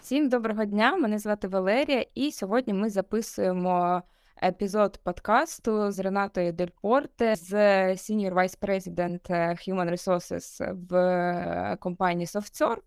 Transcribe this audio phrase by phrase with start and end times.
[0.00, 0.96] Всім доброго дня!
[0.96, 4.02] Мене звати Валерія, і сьогодні ми записуємо
[4.42, 7.52] епізод подкасту з Ренатою Делькорте, з
[7.92, 9.30] Senior Vice President
[9.68, 12.82] Human Resources в компанії SoftServe.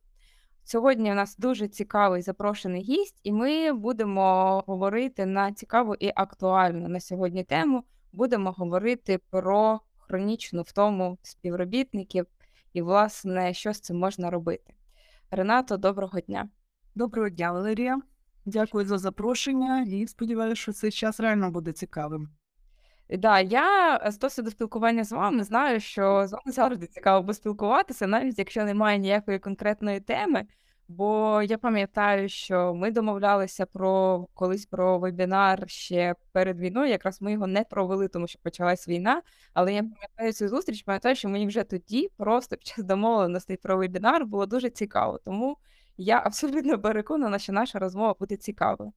[0.64, 6.88] Сьогодні у нас дуже цікавий запрошений гість, і ми будемо говорити на цікаву і актуальну
[6.88, 7.84] на сьогодні тему.
[8.14, 12.26] Будемо говорити про хронічну втому співробітників
[12.74, 14.74] і, власне, що з цим можна робити.
[15.32, 16.50] Ренато, доброго дня.
[16.96, 18.02] Доброго дня, Валерія.
[18.46, 22.30] Дякую за запрошення і сподіваюся, що цей час реально буде цікавим.
[23.10, 28.40] Да, я з досвіду спілкування з вами знаю, що з вами завжди цікаво поспілкуватися, навіть
[28.40, 30.46] якщо немає ніякої конкретної теми.
[30.88, 36.90] Бо я пам'ятаю, що ми домовлялися про колись про вебінар ще перед війною.
[36.90, 39.22] Якраз ми його не провели, тому що почалась війна.
[39.54, 43.78] Але я пам'ятаю цю зустріч, пам'ятаю, що мені вже тоді, просто під час домовленостей про
[43.78, 45.20] вебінар, було дуже цікаво.
[45.26, 45.58] Тому
[45.98, 48.94] я абсолютно переконана, що наша розмова буде цікавою.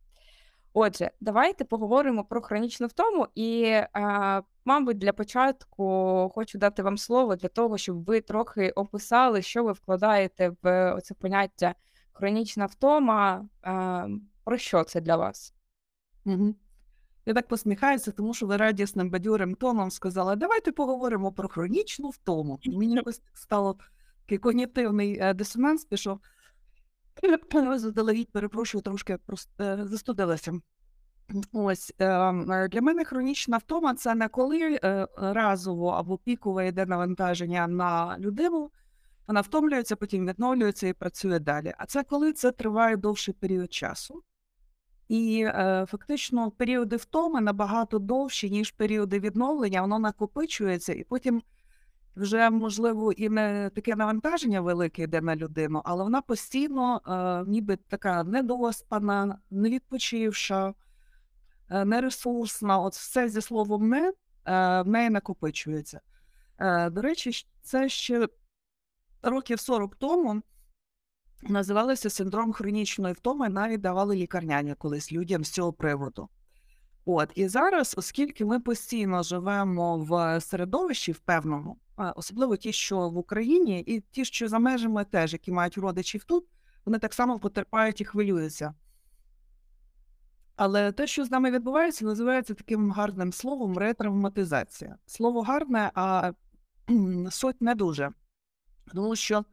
[0.80, 5.84] Отже, давайте поговоримо про хронічну втому, і, а, мабуть, для початку
[6.34, 11.14] хочу дати вам слово для того, щоб ви трохи описали, що ви вкладаєте в оце
[11.14, 11.74] поняття
[12.12, 13.48] хронічна втома.
[13.62, 14.06] А,
[14.44, 15.54] про що це для вас?
[16.24, 16.54] Угу.
[17.26, 22.58] Я так посміхаюся, тому що ви радісним бадьорим тоном сказали, давайте поговоримо про хронічну втому.
[22.66, 23.78] Мені якось стало
[24.20, 26.20] такий когнітивний е, дисонанс пішов.
[27.76, 30.60] Заздалегідь, перепрошую, трошки просто е, застудилася.
[31.52, 37.66] Ось е, для мене хронічна втома це не коли е, разово або пікове йде навантаження
[37.66, 38.70] на людину,
[39.26, 41.74] вона втомлюється, потім відновлюється і працює далі.
[41.78, 44.22] А це коли це триває довший період часу.
[45.08, 45.46] І
[45.86, 51.42] фактично періоди втоми набагато довші, ніж періоди відновлення, воно накопичується і потім
[52.18, 57.76] вже, можливо, і не таке навантаження велике йде на людину, але вона постійно, е, ніби
[57.76, 60.74] така недоспана, невідпочивша,
[61.70, 62.78] е, нересурсна.
[62.78, 64.12] От все зі словом не е,
[64.82, 66.00] в неї накопичується.
[66.58, 68.28] Е, До речі, це ще
[69.22, 70.42] років 40 тому
[71.42, 76.28] називалося синдром хронічної втоми, навіть давали лікарняні колись людям з цього приводу.
[77.10, 81.78] От і зараз, оскільки ми постійно живемо в середовищі в певному,
[82.16, 86.46] особливо ті, що в Україні, і ті, що за межами теж, які мають родичів тут,
[86.84, 88.74] вони так само потерпають і хвилюються.
[90.56, 94.96] Але те, що з нами відбувається, називається таким гарним словом ретравматизація.
[95.06, 96.32] Слово гарне, а
[97.30, 98.10] суть не дуже.
[98.94, 99.44] Тому що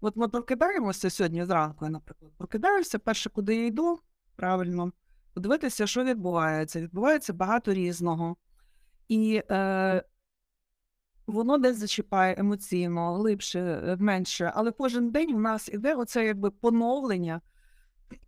[0.00, 3.98] от ми прокидаємося сьогодні зранку, наприклад, прокидаюся, перше, куди я йду,
[4.36, 4.92] правильно,
[5.34, 6.80] подивитися, що відбувається.
[6.80, 8.36] Відбувається багато різного.
[9.08, 10.02] І е,
[11.26, 14.52] воно десь зачіпає емоційно, глибше, е, менше.
[14.54, 17.40] Але кожен день у нас іде оце якби поновлення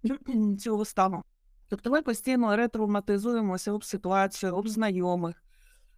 [0.59, 1.23] цього стану.
[1.69, 5.43] Тобто ми постійно ретравматизуємося об ситуацію, об знайомих.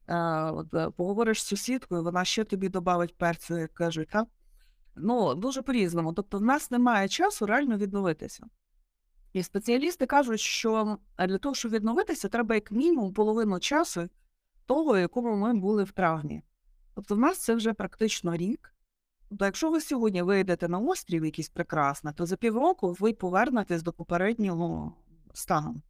[0.09, 0.17] Е,
[0.51, 4.09] от, е, Поговориш з сусідкою, вона ще тобі додавить перцю, як кажуть.
[4.09, 4.27] так?
[4.97, 6.13] Ну, дуже по-різному.
[6.13, 8.47] Тобто, в нас немає часу реально відновитися.
[9.35, 14.09] І спеціалісти кажуть, що для того, щоб відновитися, треба як мінімум половину часу
[14.67, 16.43] того, якому ми були в травні.
[16.95, 18.75] Тобто в нас це вже практично рік.
[19.29, 23.93] Тобто, якщо ви сьогодні вийдете на острів якийсь прекрасний, то за півроку ви повернетесь до
[23.93, 24.95] попереднього
[25.33, 25.83] стану.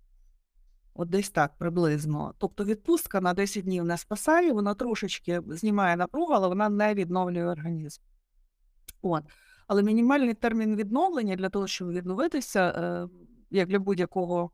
[0.94, 2.34] От десь так приблизно.
[2.38, 7.44] Тобто відпустка на 10 днів не спасає, вона трошечки знімає напругу, але вона не відновлює
[7.44, 8.02] організм.
[9.02, 9.24] От.
[9.66, 13.08] Але мінімальний термін відновлення для того, щоб відновитися, е,
[13.54, 14.50] як для будь-якого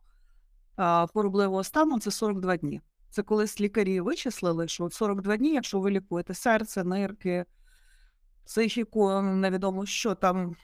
[1.12, 2.80] хворобливого стану, це 42 дні.
[3.10, 7.44] Це колись лікарі вичислили, що 42 дні, якщо ви лікуєте серце, нирки,
[8.44, 10.56] психіку, невідомо, що там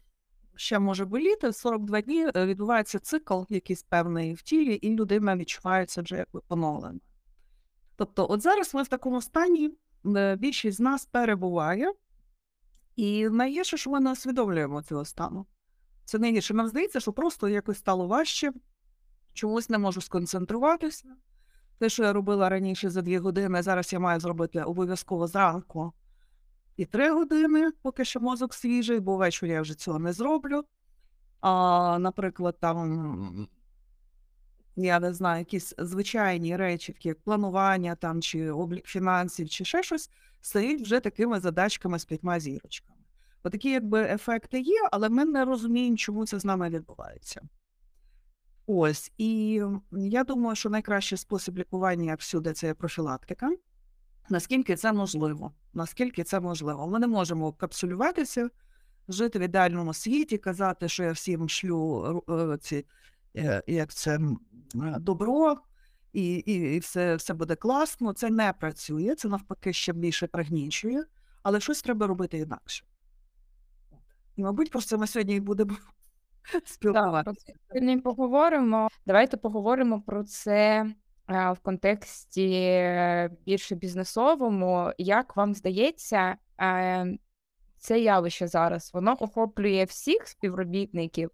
[0.55, 6.03] ще може боліти, 42 дні е, відбувається цикл, якийсь певний в тілі, і людина відчувається
[6.03, 7.01] вже як поновлена.
[7.97, 9.71] Тобто, от зараз ми в такому стані,
[10.17, 11.93] е, більшість з нас перебуває,
[12.97, 15.47] і найгірше, що ми не усвідомлюємо цього стану.
[16.07, 16.55] Це найгірше.
[16.55, 18.53] Нам здається, що просто якось стало важче,
[19.33, 21.17] чомусь не можу сконцентруватися.
[21.79, 25.93] Те, що я робила раніше за дві години, зараз я маю зробити обов'язково зранку
[26.77, 30.65] і три години, поки що мозок свіжий, бо ввечері я вже цього не зроблю.
[31.41, 33.49] А, Наприклад, там,
[34.77, 39.83] я не знаю, якісь звичайні речі, такі як планування там, чи облік фінансів, чи ще
[39.83, 40.11] щось,
[40.41, 42.96] стають вже такими задачками з п'ятьма зірочками.
[43.47, 47.43] Отакі, якби ефекти є, але ми не розуміємо, чому це з нами відбувається.
[48.66, 49.63] Ось, і
[49.93, 53.51] я думаю, що найкращий спосіб лікування всюди це профілактика.
[54.28, 55.53] наскільки це можливо.
[55.75, 56.87] Наскільки це можливо.
[56.89, 58.51] Ми не можемо капсулюватися,
[59.09, 62.87] жити в ідеальному світі, казати, що я всім шлю е, ці,
[63.37, 65.57] е, як це, е, добро,
[66.13, 68.13] і, і, і все, все буде класно.
[68.13, 71.04] Це не працює, це навпаки ще більше пригнічує,
[71.43, 72.84] але щось треба робити інакше.
[74.36, 75.77] Мабуть, про це ми сьогодні і будемо
[76.65, 77.53] спілкуватися.
[77.68, 78.88] сьогодні поговоримо.
[79.06, 80.86] Давайте поговоримо про це
[81.28, 84.92] е, в контексті е, більше бізнесовому.
[84.98, 87.18] Як вам здається, е,
[87.78, 91.30] це явище зараз воно охоплює всіх співробітників,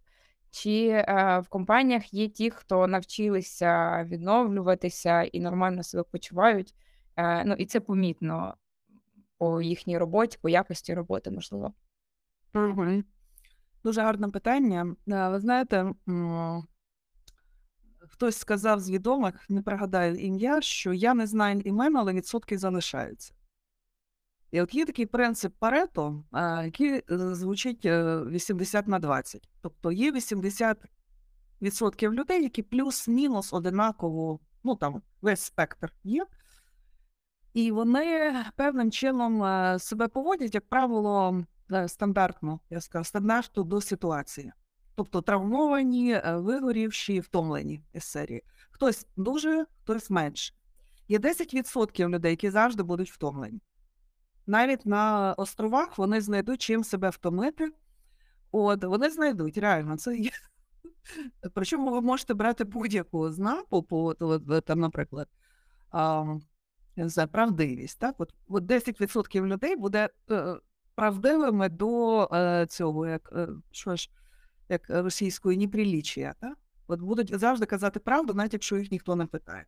[0.50, 6.74] чи е, в компаніях є ті, хто навчилися відновлюватися і нормально себе почувають?
[7.16, 8.54] Е, Ну і це помітно
[9.38, 11.72] по їхній роботі, по якості роботи, можливо.
[12.54, 13.04] Мгм.
[13.84, 14.96] Дуже гарне питання.
[15.08, 15.92] Е, Ви знаєте,
[18.08, 23.34] хтось сказав з відомих, не пригадаю ім'я, що я не знаю імен, але відсотки залишаються.
[24.52, 27.02] І от є такий принцип Парето, е, який е,
[27.34, 29.48] звучить е, 80 на 20.
[29.60, 36.26] Тобто є 80% людей, які плюс-мінус одинаково, ну там весь спектр є.
[37.54, 39.42] І вони певним чином
[39.78, 41.44] себе поводять, як правило,
[41.88, 44.52] стандартно, я скажу, стандартно до ситуації.
[44.94, 48.42] Тобто травмовані, е, вигорівші, втомлені із серії.
[48.70, 50.54] Хтось дуже, хтось менше.
[51.08, 53.60] Є 10% людей, які завжди будуть втомлені.
[54.46, 57.72] Навіть на островах вони знайдуть чим себе втомити.
[58.52, 60.30] От, вони знайдуть, реально, це є.
[61.54, 64.14] Причому ви можете брати будь-яку знаку, по,
[64.64, 65.28] там, наприклад,
[65.90, 66.24] а,
[66.96, 67.98] за правдивість.
[67.98, 68.14] Так?
[68.18, 70.56] От, от 10% людей буде е,
[70.94, 74.10] правдивими до е, цього, як, е, що ж,
[74.68, 76.34] як російської неприліччя.
[76.40, 76.58] Так?
[76.86, 79.66] От будуть завжди казати правду, навіть якщо їх ніхто не питає.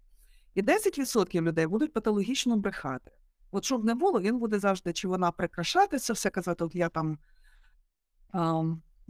[0.54, 3.10] І 10% людей будуть патологічно брехати.
[3.50, 7.18] От щоб не було, він буде завжди, чи вона прикрашатися, все казати, от я там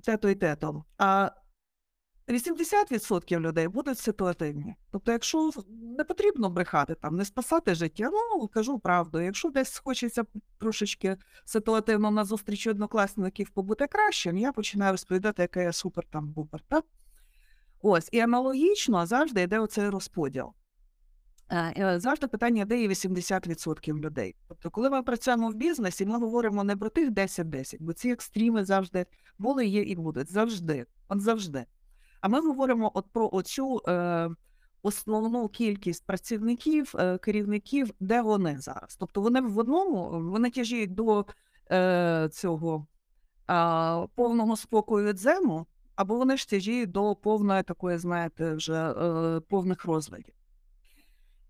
[0.02, 0.84] те-то і те-то.
[0.98, 1.30] А
[2.28, 4.74] 80% людей будуть ситуативні.
[4.90, 5.50] Тобто, якщо
[5.98, 9.20] не потрібно брехати, там, не спасати життя, ну кажу правду.
[9.20, 10.24] Якщо десь хочеться
[10.58, 16.60] трошечки ситуативно на зустрічі однокласників побути кращим, я починаю розповідати, яка я супер там бупер.
[16.68, 16.84] Так?
[17.82, 20.52] Ось, і аналогічно завжди йде оцей розподіл.
[21.50, 24.34] Е, е, Завжди питання, де є 80% людей.
[24.48, 28.64] Тобто, коли ми працюємо в бізнесі, ми говоримо не про тих 10-10, бо ці екстріми
[28.64, 29.06] завжди
[29.38, 30.32] були, є і будуть.
[30.32, 30.86] Завжди.
[31.08, 31.64] От завжди.
[32.24, 34.30] А ми говоримо от про оцю е,
[34.82, 38.96] основну кількість працівників, е, керівників, де вони зараз.
[39.00, 41.26] Тобто вони в одному, вони тяжіють до
[41.70, 42.86] е, цього
[43.50, 45.66] е, повного спокою дзену,
[45.96, 50.34] або вони ж тяжіють до повної такої, знаєте, вже е, повних розладів.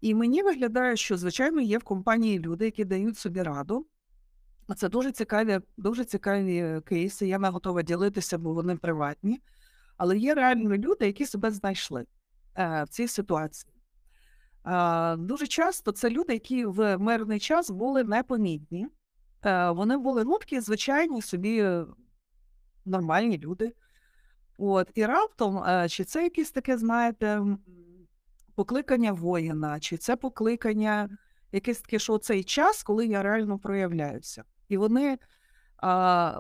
[0.00, 3.86] І мені виглядає, що, звичайно, є в компанії люди, які дають собі раду.
[4.76, 7.28] Це дуже цікаві, дуже цікаві кейси.
[7.28, 9.40] Я не готова ділитися, бо вони приватні.
[9.96, 12.06] Але є реально люди, які себе знайшли
[12.58, 13.72] е, в цій ситуації.
[14.66, 18.86] Е, дуже часто це люди, які в мирний час були непомітні.
[19.44, 21.68] Е, вони були ну, такі звичайні собі
[22.84, 23.72] нормальні люди.
[24.58, 27.42] От, і раптом, чи це якесь таке, знаєте,
[28.54, 31.18] покликання воїна, чи це покликання,
[31.52, 34.44] якесь таке, що цей час, коли я реально проявляюся.
[34.68, 35.18] І вони,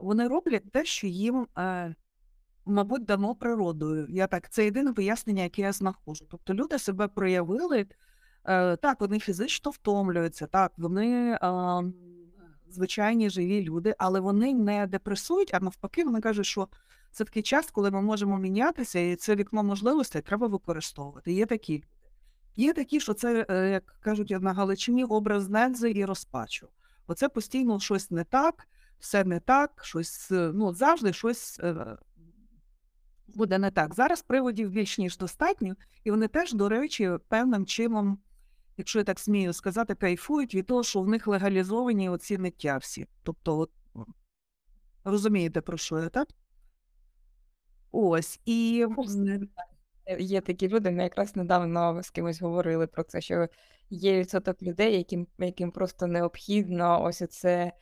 [0.02, 1.46] вони роблять те, що їм,
[2.66, 4.06] мабуть, дано природою.
[4.10, 6.26] Я так, це єдине пояснення, яке я знаходжу.
[6.30, 7.86] Тобто люди себе проявили,
[8.44, 11.38] е, так, вони фізично втомлюються, так, вони
[12.74, 16.68] звичайні живі люди, але вони не депресують, а навпаки, вони кажуть, що
[17.10, 21.32] це такий час, коли ми можемо мінятися, і це вікно можливостей треба використовувати.
[21.32, 21.84] Є такі.
[22.56, 26.68] Є такі, що це, е, як кажуть на Галичині, образ нензи і розпачу.
[27.06, 28.68] Оце постійно щось не так,
[28.98, 31.60] все не так, щось, е, ну, завжди щось
[33.26, 33.94] буде не так.
[33.94, 38.18] Зараз приводів більш ніж достатньо, і вони теж, до речі, певним чином,
[38.76, 43.06] якщо я так смію сказати, кайфують від того, що в них легалізовані оці ниття всі.
[43.22, 43.70] Тобто, от,
[45.04, 46.28] розумієте, про що я, так?
[47.92, 48.86] Ось, і
[50.18, 53.48] Є такі люди, ми якраз недавно з кимось говорили про це, що
[53.90, 57.72] є відсоток людей, яким, яким просто необхідно ось це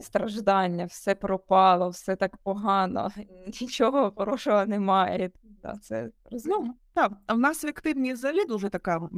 [0.00, 3.10] страждання, все пропало, все так погано,
[3.60, 5.30] нічого хорошого немає.
[5.62, 6.10] Да, це.
[6.44, 9.08] Ну, так, а в нас в активній взагалі дуже така е,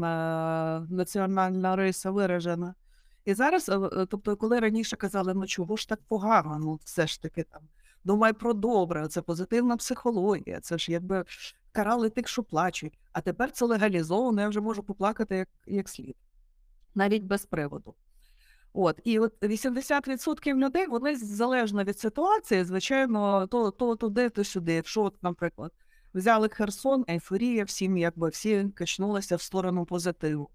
[0.95, 2.75] національна риса виражена.
[3.25, 7.07] І зараз, е, е, тобто, коли раніше казали, ну чого ж так погано, ну все
[7.07, 7.63] ж таки там,
[8.05, 11.25] думай про добре, це позитивна психологія, це ж якби
[11.73, 12.99] карали тих, що плачуть.
[13.13, 16.17] А тепер це легалізовано, я вже можу поплакати як, як слід,
[16.95, 17.95] навіть без приводу.
[18.73, 24.73] От, і от 80% людей, вони залежно від ситуації, звичайно, то, то туди, то сюди.
[24.73, 25.73] Якщо, от, наприклад,
[26.15, 30.51] взяли Херсон, ейфорія, всім якби всі качнулися в сторону позитиву.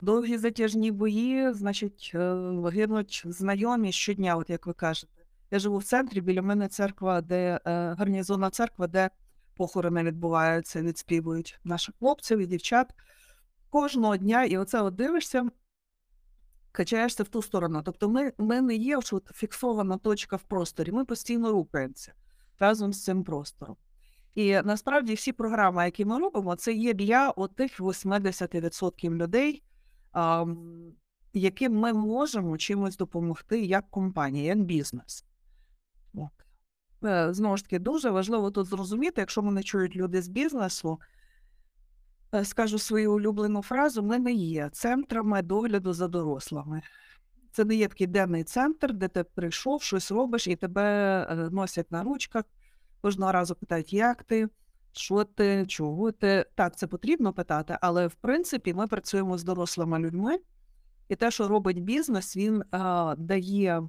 [0.00, 2.36] Довгі затяжні бої, значить, е,
[2.72, 5.12] гинуть знайомі щодня, от як ви кажете.
[5.50, 9.10] Я живу в центрі, біля мене церква, де е, гарнізонна церква, де
[9.56, 12.94] похорони відбуваються, відспівують наших хлопців і дівчат
[13.70, 14.44] кожного дня.
[14.44, 15.48] І оце от дивишся,
[16.72, 17.82] качаєшся в ту сторону.
[17.84, 22.12] Тобто ми, ми не є що фіксована точка в просторі, ми постійно рухаємося
[22.58, 23.76] разом з цим простором.
[24.34, 29.62] І насправді всі програми, які ми робимо, це є для отих 80% людей,
[30.12, 30.44] а,
[31.32, 35.24] яким ми можемо чимось допомогти як компанія, як бізнес.
[37.04, 41.00] Е, Знову ж таки, дуже важливо тут зрозуміти, якщо мене чують люди з бізнесу,
[42.42, 46.82] скажу свою улюблену фразу: ми не є центрами догляду за дорослими.
[47.52, 50.82] Це не є такий денний центр, де ти прийшов, щось робиш, і тебе
[51.30, 52.44] е, носять на ручках.
[53.00, 54.48] Кожного разу питають, як ти,
[54.92, 56.46] що ти, чого ти.
[56.54, 60.38] Так, це потрібно питати, але в принципі ми працюємо з дорослими людьми,
[61.08, 63.82] і те, що робить бізнес, він а, дає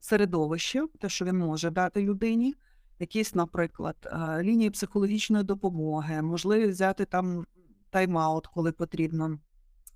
[0.00, 2.54] середовище, те, що він може дати людині,
[2.98, 3.96] якісь, наприклад,
[4.40, 7.46] лінії психологічної допомоги, можливість взяти там
[7.92, 9.38] тайм-аут, коли потрібно,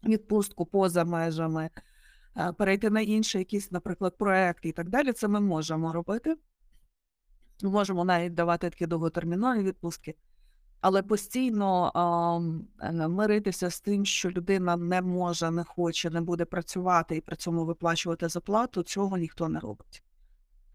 [0.05, 1.71] відпустку поза межами,
[2.59, 5.13] перейти на інший якийсь, наприклад, проект і так далі.
[5.13, 6.37] Це ми можемо робити.
[7.63, 10.15] Ми можемо навіть давати такі довготермінові відпустки,
[10.81, 12.39] але постійно а,
[12.87, 17.37] е, миритися з тим, що людина не може, не хоче, не буде працювати і при
[17.37, 20.03] цьому виплачувати зарплату, цього ніхто не робить.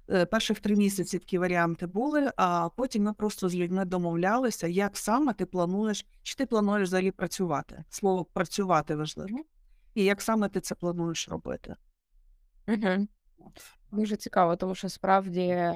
[0.09, 4.97] Е, Перших три місяці такі варіанти були, а потім ми просто з людьми домовлялися, як
[4.97, 7.83] саме ти плануєш, чи ти плануєш взагалі працювати.
[7.89, 9.39] Слово працювати важливо,
[9.93, 11.75] і як саме ти це плануєш робити.
[12.67, 13.07] Угу.
[13.91, 15.71] Дуже цікаво, тому що справді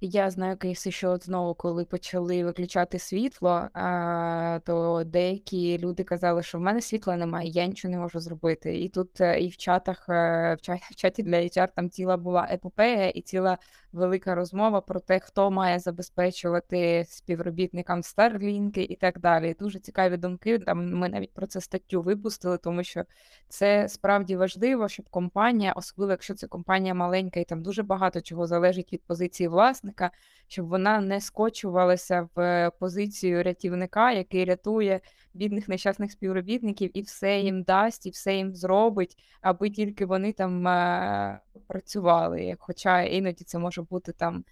[0.00, 6.42] я знаю кейси, що от знову, коли почали виключати світло, а, то деякі люди казали,
[6.42, 8.78] що в мене світла немає, я нічого не можу зробити.
[8.80, 13.08] І тут е, і в чатах, е, в чаті, для HR там ціла була епопея
[13.08, 13.58] і ціла
[13.92, 19.56] велика розмова про те, хто має забезпечувати співробітникам Starlink і так далі.
[19.60, 20.58] Дуже цікаві думки.
[20.58, 23.04] Там ми навіть про це статтю випустили, тому що
[23.48, 28.46] це справді важливо, щоб компанія, особливо якщо це компанія маленька, і там дуже багато чого
[28.46, 30.10] залежить від позиції власника,
[30.48, 35.00] щоб вона не скочувалася в позицію рятівника, який рятує
[35.34, 40.68] бідних нещасних співробітників і все їм дасть, і все їм зробить, аби тільки вони там
[40.68, 42.56] е, працювали.
[42.58, 44.44] Хоча іноді це може бути там.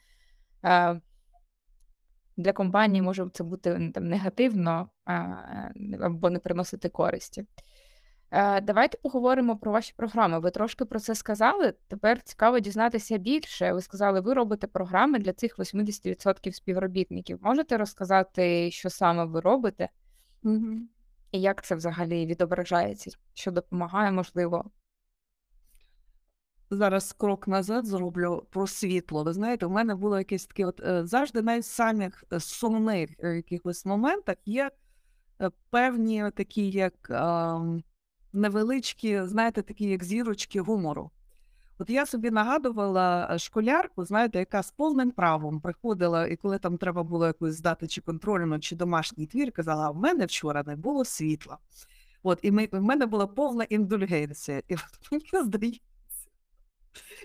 [0.64, 1.00] Е,
[2.36, 4.90] для компанії може це бути там негативно
[6.00, 7.44] або не приносити користі.
[8.30, 10.38] Е, Давайте поговоримо про ваші програми.
[10.38, 11.74] Ви трошки про це сказали.
[11.88, 13.72] Тепер цікаво дізнатися більше.
[13.72, 17.38] Ви сказали, ви робите програми для цих 80% співробітників.
[17.42, 19.88] Можете розказати, що саме ви робите,
[20.42, 20.76] Угу.
[21.32, 24.70] і як це взагалі відображається, що допомагає, можливо.
[26.70, 29.24] Зараз крок назад зроблю про світло.
[29.24, 33.36] Ви знаєте, у мене було якесь таке, от е, завжди навіть самих е, сумних е,
[33.36, 34.70] якихось моментах є
[35.70, 37.10] певні такі, як
[38.32, 41.10] невеличкі, знаєте, такі як зірочки гумору.
[41.78, 46.78] От я собі нагадувала е, школярку, знаєте, яка з повним правом приходила, і коли там
[46.78, 51.04] треба було якусь здати чи контрольну, чи домашній твір, казала: в мене вчора не було
[51.04, 51.58] світла.
[52.22, 54.62] От, і ми, в мене була повна індульгенція.
[54.68, 54.74] І
[55.12, 55.80] от мені здається,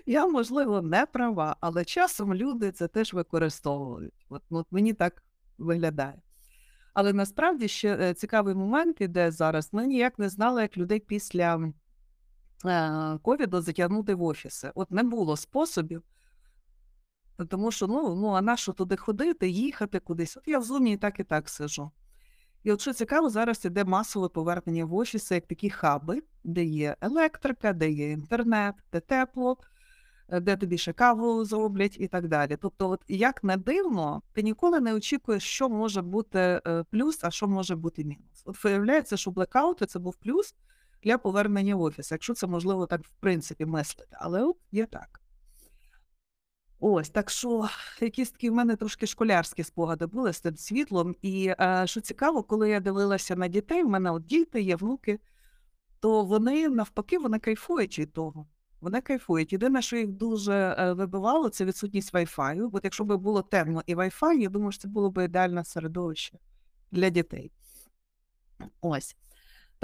[0.06, 4.14] я, можливо, не права, але часом люди це теж використовують.
[4.28, 5.22] От, от мені так
[5.58, 6.22] виглядає.
[6.94, 9.68] Але насправді ще е, цікавий момент іде зараз.
[9.72, 11.72] Ми ніяк не знали, як людей після
[13.22, 14.72] ковіду затягнути в офіси.
[14.74, 16.02] От не було способів,
[17.48, 20.36] тому що ну, ну а на що туди ходити, їхати кудись?
[20.36, 21.90] От я в зумі і так і так сижу.
[22.64, 26.96] І от що цікаво, зараз іде масове повернення в офіси, як такі хаби, де є
[27.00, 29.56] електрика, де є інтернет, де тепло,
[30.28, 32.58] е, де тобі ще каву зроблять і так далі.
[32.62, 37.30] Тобто, от як не дивно, ти ніколи не очікуєш, що може бути е, плюс, а
[37.30, 38.42] що може бути мінус.
[38.44, 40.54] От виявляється, що блекаути це був плюс
[41.04, 45.20] для повернення в офіс, якщо це можливо так в принципі мислити, але от є так.
[46.80, 47.68] Ось, так що
[48.00, 51.14] якісь такі в мене трошки школярські спогади були з тим світлом.
[51.22, 55.20] І е, що цікаво, коли я дивилася на дітей, в мене от діти є внуки,
[56.00, 58.46] то вони навпаки вони кайфують від того.
[58.80, 59.52] Вони кайфують.
[59.52, 62.70] Єдине, що їх дуже е, вибивало, це відсутність Wi-Fi.
[62.72, 66.38] От якщо б було темно і Wi-Fi, я думаю, що це було б ідеальне середовище
[66.90, 67.52] для дітей.
[68.80, 69.16] Ось.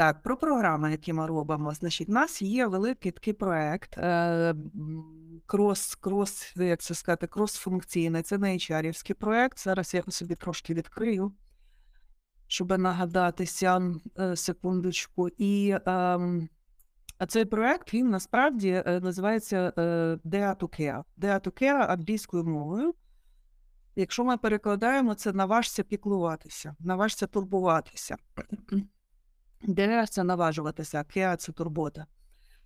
[0.00, 1.74] Так, про програми, які ми робимо.
[1.74, 4.54] Значить, у нас є великий такий проект е,
[5.46, 8.22] крос, крос, як це сказати, крос-функційний.
[8.22, 9.58] Це не HR-івський проект.
[9.58, 11.32] Зараз я собі трошки відкрию,
[12.46, 15.28] щоб нагадатися е, секундочку.
[15.28, 16.48] І ем,
[17.18, 19.72] а цей проект він насправді е, називається.
[20.26, 20.60] Dare
[21.42, 22.94] to Care англійською мовою.
[23.96, 28.16] Якщо ми перекладаємо, це наважся піклуватися, наважся турбуватися.
[29.68, 32.06] Dare– це наважуватися, care– це турбота.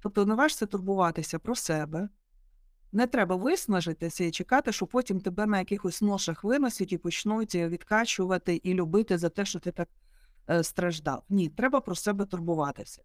[0.00, 2.08] Тобто наважся турбуватися про себе.
[2.92, 8.56] Не треба виснажитися і чекати, що потім тебе на якихось ношах виносять і почнуть відкачувати
[8.56, 9.88] і любити за те, що ти так
[10.50, 11.24] е, страждав.
[11.28, 13.02] Ні, треба про себе турбуватися.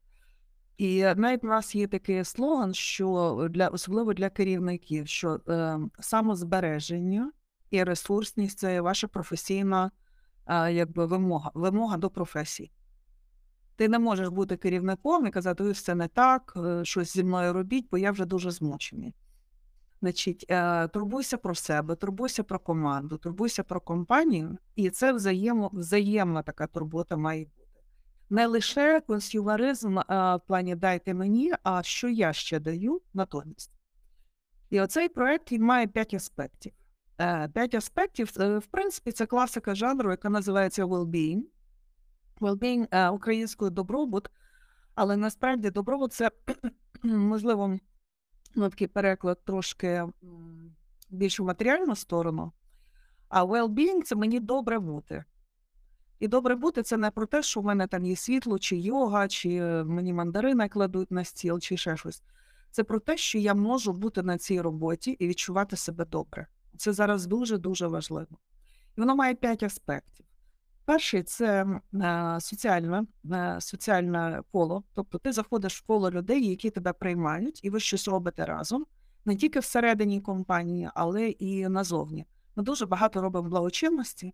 [0.78, 7.32] І навіть у нас є такий слоган, що для особливо для керівників, що е, самозбереження
[7.70, 9.92] і ресурсність це ваша професійна
[10.46, 12.72] е, якби вимога, вимога до професії.
[13.80, 17.54] Ти не можеш бути керівником і казати, ось це не так, е, щось зі мною
[17.54, 19.14] робіть, бо я вже дуже змучений.
[20.02, 26.44] Значить, е, турбуйся про себе, турбуйся про команду, турбуйся про компанію, і це взаємо, взаємна
[26.44, 27.82] така турбота має бути.
[28.30, 33.72] Не лише консюмеризм е, в плані дайте мені, а що я ще даю натомість.
[34.70, 36.74] І оцей проект він має п'ять аспектів.
[37.54, 41.42] П'ять аспектів, в принципі, це класика жанру, яка називається well-being.
[42.42, 44.30] Well-being е, українською добробут,
[44.96, 46.32] але насправді добробут це
[47.04, 47.80] можливо
[48.56, 50.04] ну, такий переклад трошки
[51.10, 52.52] більш у матеріальну сторону.
[53.30, 55.24] А well-being– це мені добре бути.
[56.20, 59.28] І добре бути це не про те, що в мене там є світло, чи йога,
[59.28, 62.24] чи е, мені мандарини кладуть на стіл, чи ще щось.
[62.72, 66.48] Це про те, що я можу бути на цій роботі і відчувати себе добре.
[66.78, 68.38] Це зараз дуже-дуже важливо.
[68.98, 70.26] І воно має п'ять аспектів.
[70.90, 73.06] Перший це е, соціальне,
[73.60, 74.84] соціальне коло.
[74.94, 78.86] Тобто ти заходиш в коло людей, які тебе приймають, і ви щось робите разом,
[79.26, 82.26] не тільки всередині компанії, але і назовні.
[82.56, 84.34] Ми дуже багато робимо благочинності,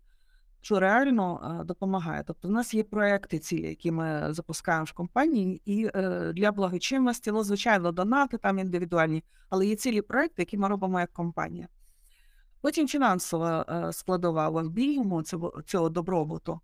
[0.60, 2.24] що реально е, допомагає.
[2.26, 7.32] Тобто, в нас є проекти, ці, які ми запускаємо в компанії, і е, для благочинності,
[7.32, 11.68] ну, звичайно, донати там індивідуальні, але є цілі проекти, які ми робимо як компанія.
[12.66, 16.60] Потім фінансова е, складова well-being, цього, цього добробуту.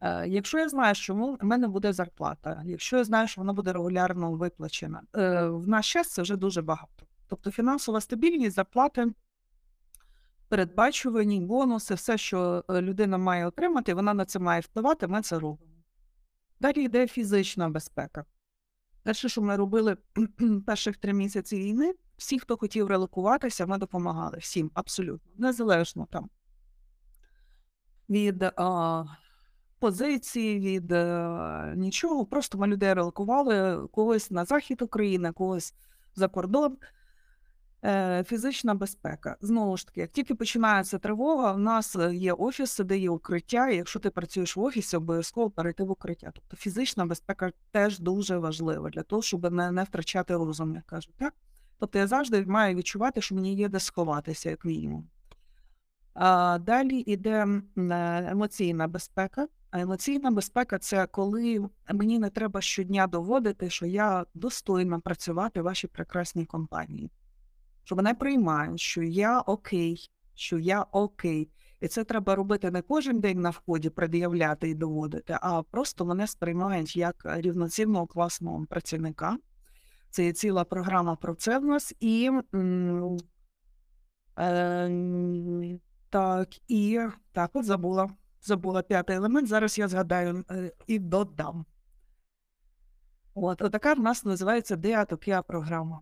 [0.00, 3.72] Е, Якщо я знаю, що в мене буде зарплата, якщо я знаю, що вона буде
[3.72, 7.06] регулярно виплачена, е, в наш час це вже дуже багато.
[7.28, 9.12] Тобто фінансова стабільність, зарплати,
[10.48, 15.72] передбачувані, бонуси, все, що людина має отримати, вона на це має впливати, ми це робимо.
[16.60, 18.24] Далі йде фізична безпека.
[19.02, 19.96] Перше, що ми робили
[20.66, 26.30] перших три місяці війни, всі, хто хотів релокуватися, ми допомагали всім, абсолютно, незалежно там
[28.08, 29.04] від а,
[29.78, 32.26] позиції, від а, нічого.
[32.26, 35.74] Просто ми людей релокували когось на захід України, когось
[36.14, 36.76] за кордон.
[37.84, 39.36] Е, Фізична безпека.
[39.40, 43.68] Знову ж таки, як тільки починається тривога, в нас е, є офіси, де є укриття,
[43.68, 46.30] і якщо ти працюєш в офісі, обов'язково перейти в укриття.
[46.34, 51.14] Тобто фізична безпека теж дуже важлива для того, щоб не, не втрачати розум, як кажуть.
[51.18, 51.34] Так?
[51.78, 55.08] Тобто я завжди маю відчувати, що мені є де сховатися, як мінімум.
[56.14, 57.60] А, Далі йде е,
[58.30, 59.48] емоційна безпека.
[59.70, 65.64] А емоційна безпека це коли мені не треба щодня доводити, що я достойна працювати в
[65.64, 67.10] вашій прекрасній компанії.
[67.84, 71.50] Що мене приймають, що я окей, що я окей.
[71.80, 76.26] І це треба робити не кожен день на вході, пред'являти і доводити, а просто мене
[76.26, 79.38] сприймають як рівноцінного класного працівника.
[80.14, 81.94] Це є ціла програма про це в нас.
[82.00, 82.30] І
[84.38, 85.78] е,
[86.10, 87.00] так, і
[87.32, 88.10] так, от забула.
[88.42, 89.48] Забула п'ятий елемент.
[89.48, 91.66] Зараз я згадаю е, і додам.
[93.34, 96.00] От, отака в нас називається Деатокія програма.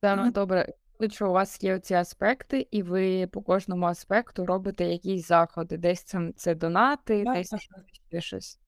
[0.00, 0.30] Так, Мгм.
[0.30, 0.72] добре.
[1.10, 5.76] Що у вас є ці аспекти, і ви по кожному аспекту робите якісь заходи.
[5.76, 8.60] Десь це, це донати, Так, десь так, щось.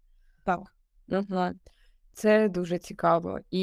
[0.44, 0.60] так.
[1.10, 1.54] Ага.
[2.12, 3.38] Це дуже цікаво.
[3.50, 3.60] І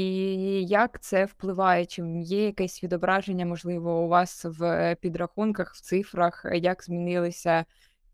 [0.66, 1.86] як це впливає?
[1.86, 7.66] Чи є якесь відображення, можливо, у вас в підрахунках, в цифрах, як змінилися,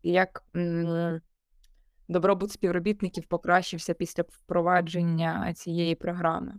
[0.02, 1.20] як м,
[2.08, 6.54] добробут співробітників покращився після впровадження цієї програми?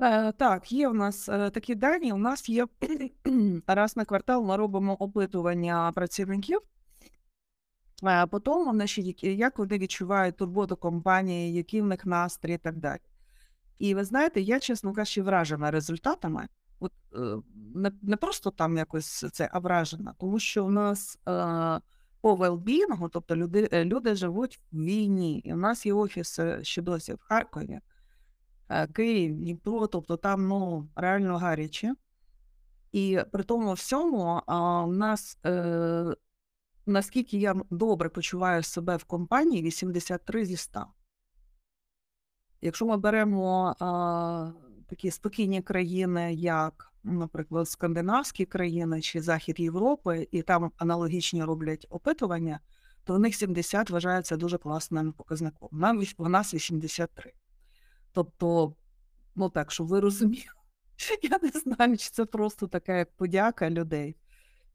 [0.00, 2.12] Е, Так, є в нас е, такі дані.
[2.12, 2.66] У нас є
[3.66, 6.60] раз на квартал ми робимо опитування працівників.
[8.04, 12.58] Е, По тому, значить, які- як вони відчувають турботу компанії, який в них настрій і
[12.58, 13.00] так далі.
[13.78, 16.48] І ви знаєте, я, чесно кажучи, вражена результатами.
[16.80, 17.18] От, е,
[17.74, 21.80] не, не просто там якось це, а вражена, тому що в нас е,
[22.20, 25.38] по велбінгу, тобто люди, е, люди живуть в війні.
[25.38, 27.80] І у нас є офіс ще досі в Харкові,
[28.68, 31.94] е, Київ, Дніпро, тобто там ну, реально гаряче.
[32.92, 36.14] І при тому всьому а, у нас, е,
[36.88, 40.86] наскільки я добре почуваю себе в компанії, 83 зі 100.
[42.60, 44.50] Якщо ми беремо а,
[44.88, 52.60] такі спокійні країни, як, наприклад, скандинавські країни чи Захід Європи, і там аналогічні роблять опитування,
[53.04, 55.68] то у них 70 вважається дуже класним показником.
[55.72, 57.32] Нам у нас 83.
[58.12, 58.74] Тобто,
[59.34, 60.44] ну так, щоб ви розуміли,
[61.22, 64.16] я не знаю, чи це просто така як подяка людей,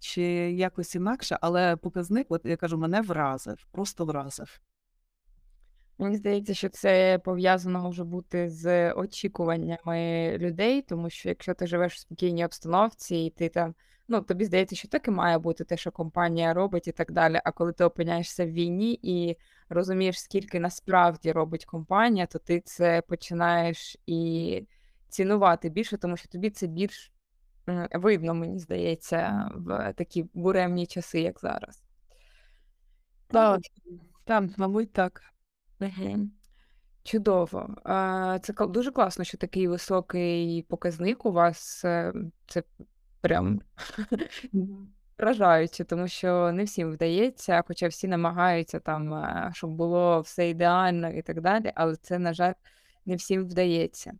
[0.03, 4.59] чи якось інакше, але показник, от я кажу, мене вразив, просто вразив.
[5.97, 11.93] Мені здається, що це пов'язано може бути з очікуваннями людей, тому що якщо ти живеш
[11.93, 13.75] в спокійній обстановці, і ти там,
[14.07, 17.41] ну тобі здається, що так і має бути те, що компанія робить, і так далі.
[17.43, 19.37] А коли ти опиняєшся в війні і
[19.69, 24.67] розумієш, скільки насправді робить компанія, то ти це починаєш і
[25.09, 27.12] цінувати більше, тому що тобі це більш
[27.93, 31.83] видно, мені здається, в такі буремні часи, як зараз.
[33.27, 33.59] Так,
[34.25, 35.21] так, мабуть, так.
[37.03, 37.75] Чудово.
[38.41, 41.85] Це дуже класно, що такий високий показник у вас.
[41.85, 42.13] е,
[42.47, 42.63] Це
[43.21, 43.61] прям
[45.17, 51.09] вражаюче, тому що не всім вдається, хоча всі намагаються там, е, щоб було все ідеально
[51.11, 52.53] і так далі, але це, на жаль,
[53.05, 54.13] не всім вдається.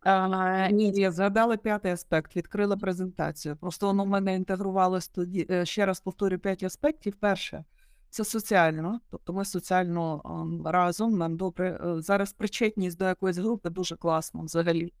[0.00, 3.56] А, Ні, я згадала п'ятий аспект, відкрила презентацію.
[3.56, 5.46] Просто воно в мене інтегрувалось тоді.
[5.50, 7.14] Е, Ще раз повторю п'ять аспектів.
[7.20, 7.64] Перше,
[8.10, 11.80] це соціально, тобто ми соціально ем, разом, нам добре.
[11.84, 14.92] Е, Зараз причетність до якоїсь групи дуже класно взагалі.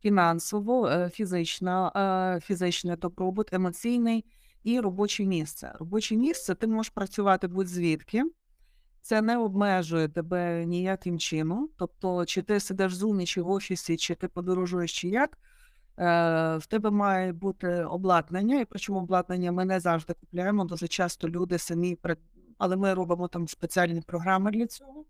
[0.00, 4.24] Фінансово, е, фізична, фізичний добробут, емоційний
[4.64, 5.72] і робоче місце.
[5.78, 8.24] Робоче місце ти можеш працювати будь-звідки.
[9.08, 11.68] Це не обмежує тебе ніяким чином.
[11.76, 15.38] Тобто, чи ти сидиш в зумі, чи в офісі, чи ти подорожуєш, чи як,
[15.98, 20.64] е, в тебе має бути обладнання, і причому обладнання ми не завжди купуємо.
[20.64, 21.98] Дуже часто люди самі
[22.58, 25.04] але ми робимо там спеціальні програми для цього.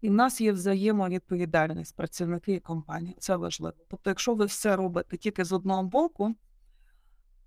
[0.00, 3.16] І в нас є взаємовідповідальність працівники і компанії.
[3.18, 3.76] Це важливо.
[3.88, 6.34] Тобто, якщо ви все робите тільки з одного боку,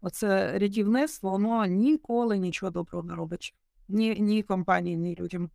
[0.02, 3.56] оце рятівництво, воно ніколи нічого доброго не робить.
[3.88, 5.50] Ні, ні компанії, ні людям.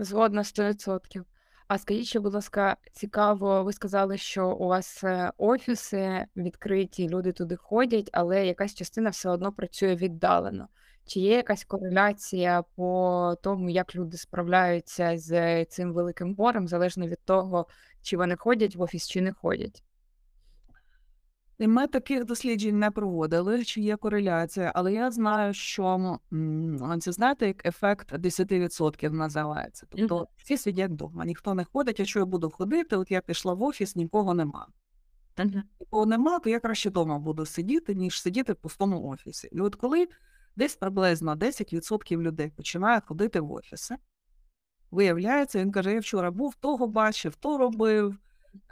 [0.00, 1.24] Згодна 100%.
[1.68, 7.32] А скажіть, ще, будь ласка, цікаво, ви сказали, що у вас е, офіси відкриті, люди
[7.32, 10.68] туди ходять, але якась частина все одно працює віддалено.
[11.06, 17.24] Чи є якась кореляція по тому, як люди справляються з цим великим горем, залежно від
[17.24, 17.66] того,
[18.02, 19.84] чи вони ходять в офіс, чи не ходять?
[21.66, 26.18] Ми таких досліджень не проводили, чи є кореляція, але я знаю, що
[27.00, 29.86] це знаєте, як ефект 10% називається.
[29.90, 33.54] Тобто всі сидять вдома, ніхто не ходить, а що я буду ходити, от я пішла
[33.54, 34.66] в офіс, нікого нема.
[35.80, 39.48] Нікого нема, то я краще вдома буду сидіти, ніж сидіти в пустому офісі.
[39.52, 40.08] І от коли
[40.56, 43.96] десь приблизно 10% людей починає ходити в офіси,
[44.90, 48.16] виявляється, він каже: я вчора був, того бачив, то робив.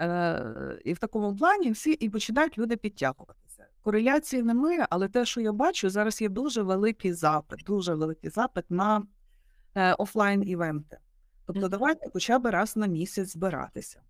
[0.00, 3.66] Е, і в такому плані всі і починають люди підтягуватися.
[3.82, 8.64] Кореляції немає, але те, що я бачу, зараз є дуже великий запит, дуже великий запит
[8.70, 9.02] на
[9.74, 10.98] е, офлайн-івенти.
[11.46, 11.70] Тобто, Мгм.
[11.70, 14.00] давайте хоча б раз на місяць збиратися.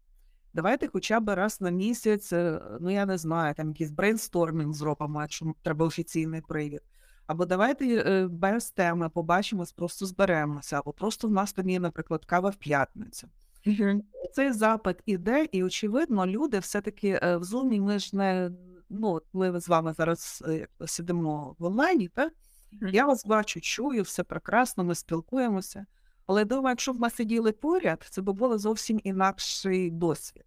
[0.55, 5.21] Давайте хоча б раз на місяць, е, ну я не знаю, там якийсь брейнстормінг зробимо,
[5.21, 6.83] якщо треба офіційний привід.
[7.27, 12.51] Або давайте без теми побачимось, просто зберемося, або просто в нас там є, наприклад, кава
[12.51, 13.29] в п'ятницю.
[13.65, 14.03] Мгм.
[14.33, 17.81] Цей запит іде, і очевидно, люди все-таки е, в зумі.
[17.81, 18.51] Ми ж не
[18.91, 22.33] ну, от ми з вами зараз е, сидимо в онлайні, так?
[22.73, 22.91] Мгм.
[22.95, 25.87] Я вас бачу, чую, все прекрасно, ми спілкуємося.
[26.27, 30.45] Але думаю, якщо б ми сиділи поряд, це б було зовсім інакший досвід.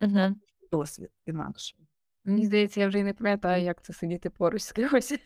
[0.00, 0.36] Мгм.
[0.72, 1.78] Досвід інакший.
[2.24, 5.18] Мені здається, я вже й не пам'ятаю, як це сидіти поруч з кимось.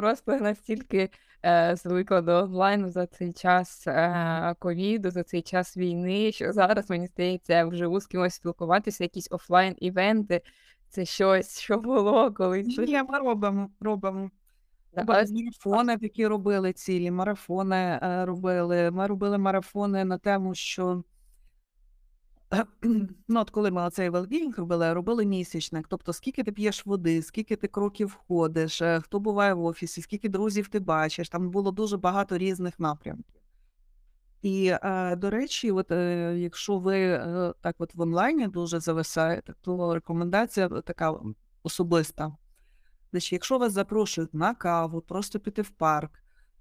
[0.00, 1.10] Просто настільки
[1.44, 6.90] е, звикла до онлайну за цей час е, ковіду, за цей час війни, що зараз
[6.90, 10.40] мені здається, вживу з кимось спілкуватися, якісь офлайн-івенти.
[10.88, 12.78] Це щось, що було колись.
[12.78, 14.30] Ні, ми робимо, робимо.
[14.94, 18.90] Да, Марафони такі робили цілі, марафони е, робили.
[18.90, 21.02] Ми робили марафони на тему, що
[23.28, 25.86] ну, от коли ми цей велбінг робили, робили місячник.
[25.88, 30.28] Тобто, скільки ти п'єш води, скільки ти кроків ходиш, е, хто буває в офісі, скільки
[30.28, 31.28] друзів ти бачиш.
[31.28, 33.34] Там було дуже багато різних напрямків.
[34.42, 37.18] І, е, до речі, от, е, якщо ви
[37.60, 41.14] так от в онлайні дуже зависаєте, то рекомендація така
[41.62, 42.36] особиста.
[43.10, 46.10] Значить, якщо вас запрошують на каву, просто піти в парк,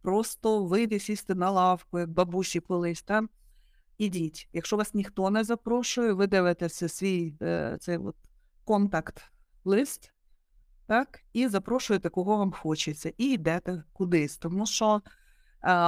[0.01, 3.27] просто вийти сісти на лавку, як бабусі колись, та?
[3.99, 4.49] Ідіть.
[4.53, 8.15] Якщо вас ніхто не запрошує, ви дивитеся свій е, цей от
[8.65, 10.11] контакт-лист,
[10.87, 15.01] так, і запрошуєте, кого вам хочеться, і йдете кудись, тому що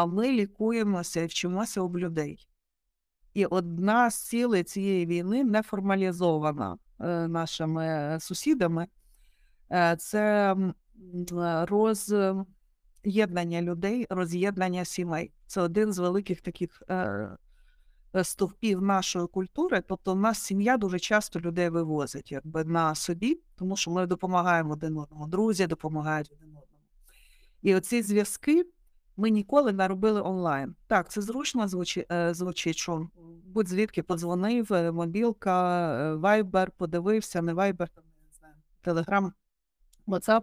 [0.08, 2.48] ми лікуємося і вчимося об людей.
[3.34, 8.88] І одна з цілей цієї війни не формалізована е, нашими сусідами,
[9.72, 10.56] е, це
[11.68, 15.32] роз'єднання людей, роз'єднання сімей.
[15.48, 16.84] Це один з великих таких
[18.24, 19.84] стовпів нашої культури.
[19.88, 24.74] Тобто, в нас сім'я дуже часто людей вивозить якби на собі, тому що ми допомагаємо
[24.74, 25.28] один одному.
[25.28, 26.86] Друзі допомагають один одному.
[27.62, 28.66] І оці зв'язки
[29.18, 30.76] ми ніколи не робили онлайн.
[30.88, 33.08] Так, це зручно звучить, звучить що
[33.52, 39.34] будь звідки подзвонив, е, мобілка, вайбер, подивився, не вайбер, не знаю, телеграм,
[40.08, 40.42] WhatsApp.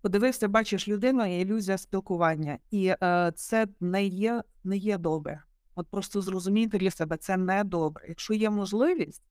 [0.00, 2.58] Подивився, бачиш людину і ілюзія спілкування.
[2.70, 5.42] І е, це не є не є добре.
[5.74, 8.04] От просто зрозумійте для себе, це не добре.
[8.08, 9.22] Якщо є можливість,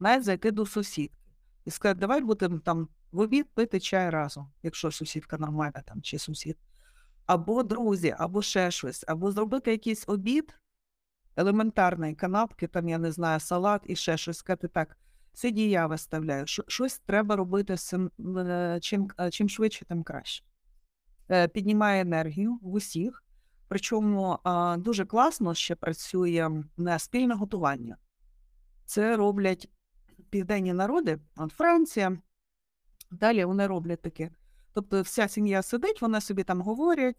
[0.00, 1.14] навіть зайти до сусідки
[1.64, 6.18] і сказати, давай будемо там в обід пити чай разом, якщо сусідка нормальна там чи
[6.18, 6.58] сусід,
[7.26, 10.58] або друзі, або ще щось, або зробити якийсь обід
[11.36, 14.98] елементарний канапки, там я не знаю, салат і ще щось сказати так.
[15.34, 16.46] Сьогодні я виставляю.
[16.46, 17.76] Щось треба робити
[18.38, 20.44] е, чим е, чим швидше, тим краще.
[21.30, 23.24] Е, піднімає енергію в усіх.
[23.68, 24.38] Причому
[24.78, 27.96] дуже класно ще працює на спільне готування.
[28.84, 29.68] Це роблять
[30.30, 32.18] південні народи, от Франція.
[33.10, 34.30] Далі вони роблять таке.
[34.72, 37.16] Тобто вся сім'я сидить, вони собі там говорять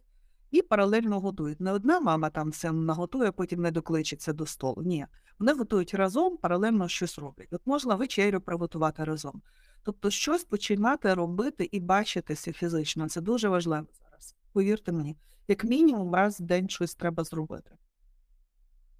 [0.51, 1.59] і паралельно готують.
[1.59, 4.81] Не одна мама там все наготує, потім не докличеться до столу.
[4.81, 5.05] Ні,
[5.39, 7.47] вони готують разом, паралельно щось роблять.
[7.51, 9.41] От можна вечерю приготувати разом.
[9.83, 13.09] Тобто щось починати робити і бачитися фізично.
[13.09, 14.35] Це дуже важливо зараз.
[14.53, 15.17] Повірте мені,
[15.49, 17.71] як мінімум, раз в день щось треба зробити.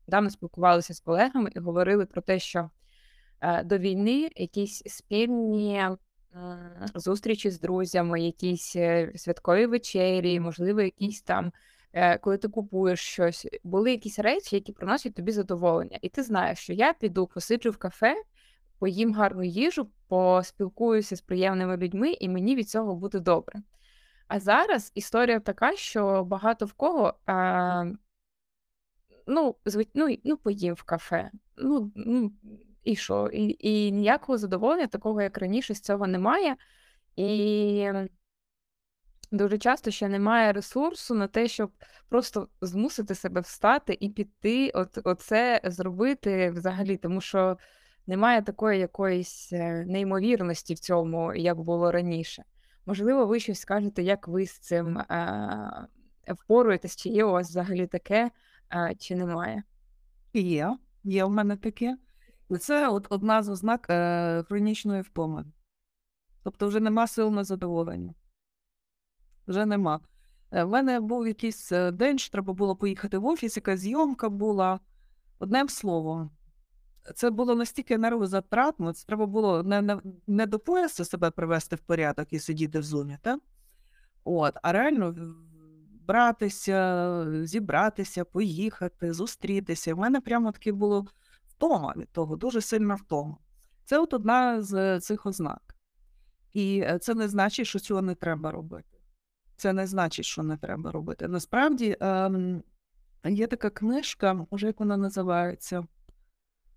[0.08, 2.70] Да, ми спілкувалися з колегами і говорили про те, що
[3.42, 5.82] е, до війни якісь спільні
[6.96, 11.52] зустрічі з друзями, якісь е, святкові вечері, можливо, якісь там,
[11.94, 16.00] е, коли ти купуєш щось, були якісь речі, які приносять тобі задоволення.
[16.02, 18.16] І ти знаєш, що я піду, посиджу в кафе,
[18.80, 23.62] поїм гарну їжу, поспілкуюся з приємними людьми, і мені від цього буде добре.
[24.30, 27.14] А зараз історія така, що багато в кого.
[27.26, 27.86] А,
[29.28, 29.82] Ну, зв...
[29.94, 31.32] ну, ну, поїм в кафе.
[31.58, 32.32] Ну, ну,
[32.84, 33.28] і що?
[33.28, 36.56] І і ніякого задоволення, такого, як раніше, з цього немає.
[37.16, 37.92] І
[39.32, 41.72] дуже часто ще немає ресурсу на те, щоб
[42.10, 47.58] просто змусити себе встати і піти, от, оце зробити взагалі, тому що
[48.08, 52.44] немає такої якоїсь е, неймовірності в цьому, як було раніше.
[52.86, 55.88] Можливо, ви щось скажете, як ви з цим е,
[56.28, 58.32] впоруєтесь, чи є у вас взагалі таке,
[58.74, 59.64] е, чи немає?
[60.34, 61.98] Є, є в мене таке.
[62.60, 65.46] Це от одна з ознак е, хронічної втоми.
[66.44, 68.14] Тобто вже нема сил на задоволення.
[69.48, 70.00] Вже нема.
[70.52, 74.30] Е, в мене був якийсь е, день, що треба було поїхати в офіс, яка зйомка
[74.30, 74.80] була.
[75.40, 76.32] Одним словом,
[77.16, 81.80] це було настільки нервозатратно, це треба було не не, не до поясу себе привести в
[81.80, 83.40] порядок і сидіти в зумі, так?
[84.24, 85.16] От, а реально
[86.08, 89.94] братися, зібратися, поїхати, зустрітися.
[89.94, 91.06] У мене прямо таке було
[91.48, 93.38] втома від того, дуже сильна втома.
[93.86, 95.76] Це от одна з цих ознак.
[96.54, 99.00] І е, це не значить, що цього не треба робити.
[99.56, 101.28] Це не значить, що не треба робити.
[101.28, 102.64] Насправді ем,
[103.26, 105.88] є така книжка, може, як вона називається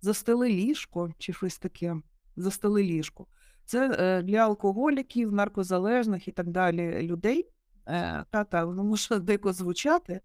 [0.03, 1.95] Застели ліжко чи щось таке.
[2.35, 3.27] Застели ліжко.
[3.65, 7.49] Це е, для алкоголіків, наркозалежних і так далі людей.
[7.87, 10.21] Е, Та-та, воно може дико звучати,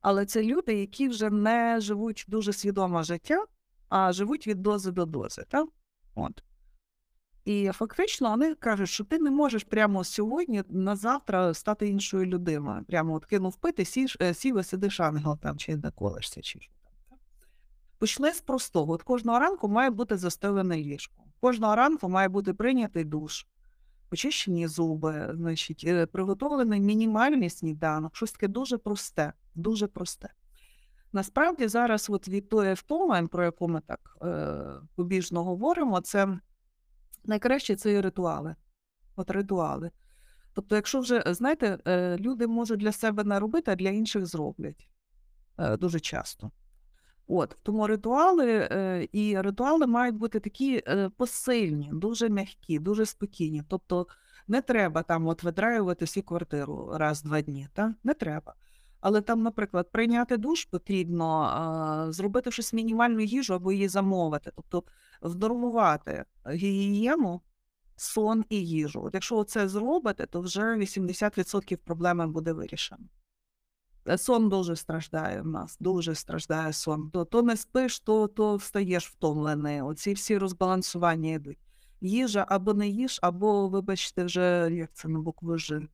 [0.00, 3.44] але це люди, які вже не живуть дуже свідоме життя,
[3.88, 5.44] а живуть від дози до дози.
[5.48, 5.68] Так?
[6.14, 6.42] От.
[7.44, 12.84] І фактично вони кажуть, що ти не можеш прямо сьогодні на завтра стати іншою людиною.
[12.84, 16.60] Прямо от кинув пити, сів, е, сів і сидиш ангел там, чи не колишся, чи
[17.98, 18.92] Почни з простого.
[18.92, 21.22] От кожного ранку має бути застелене ліжко.
[21.40, 23.46] Кожного ранку має бути прийнятий душ,
[24.08, 30.28] почищені зуби, значить, е, приготовлений мінімальний сніданок, щось таке дуже просте, дуже просте.
[31.12, 34.56] Насправді зараз от від тої втоми, про яку ми так е,
[34.94, 36.38] побіжно говоримо, це
[37.24, 38.56] найкраще це і ритуали.
[39.16, 39.90] От ритуали.
[40.54, 44.88] Тобто, якщо вже, знаєте, е, люди можуть для себе не робити, а для інших зроблять
[45.58, 46.50] е, дуже часто.
[47.28, 53.62] От, Тому ритуали е, і ритуали мають бути такі е, посильні, дуже м'які, дуже спокійні.
[53.68, 54.06] Тобто
[54.48, 57.68] не треба там от видраювати всю квартиру раз-два дні.
[57.72, 57.94] Та?
[58.04, 58.54] Не треба.
[59.00, 64.84] Але там, наприклад, прийняти душ потрібно, а, зробити щось мінімальну їжу або її замовити, тобто
[65.20, 67.40] внормувати гігієну,
[67.96, 69.02] сон і їжу.
[69.04, 73.04] От якщо це зробите, то вже 80% проблеми буде вирішено.
[74.08, 77.10] Е, Сон дуже страждає в нас, дуже страждає сон.
[77.10, 79.82] То, то не спиш, то, то встаєш втомлений.
[79.82, 81.58] Оці всі розбалансування йдуть.
[82.00, 85.88] Їжа або не їж, або, вибачте, вже як це на букву Ж,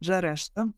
[0.00, 0.68] решта.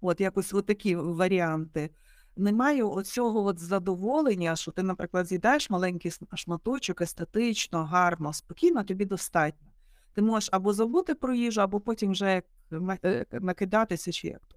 [0.00, 1.90] От якось от такі варіанти.
[2.36, 9.68] Немає оцього от задоволення, що ти, наприклад, з'їдаєш маленький шматочок естетично, гарно, спокійно, тобі достатньо.
[10.14, 14.51] Ти можеш або забути про їжу, або потім вже на- е, накидатися чи як.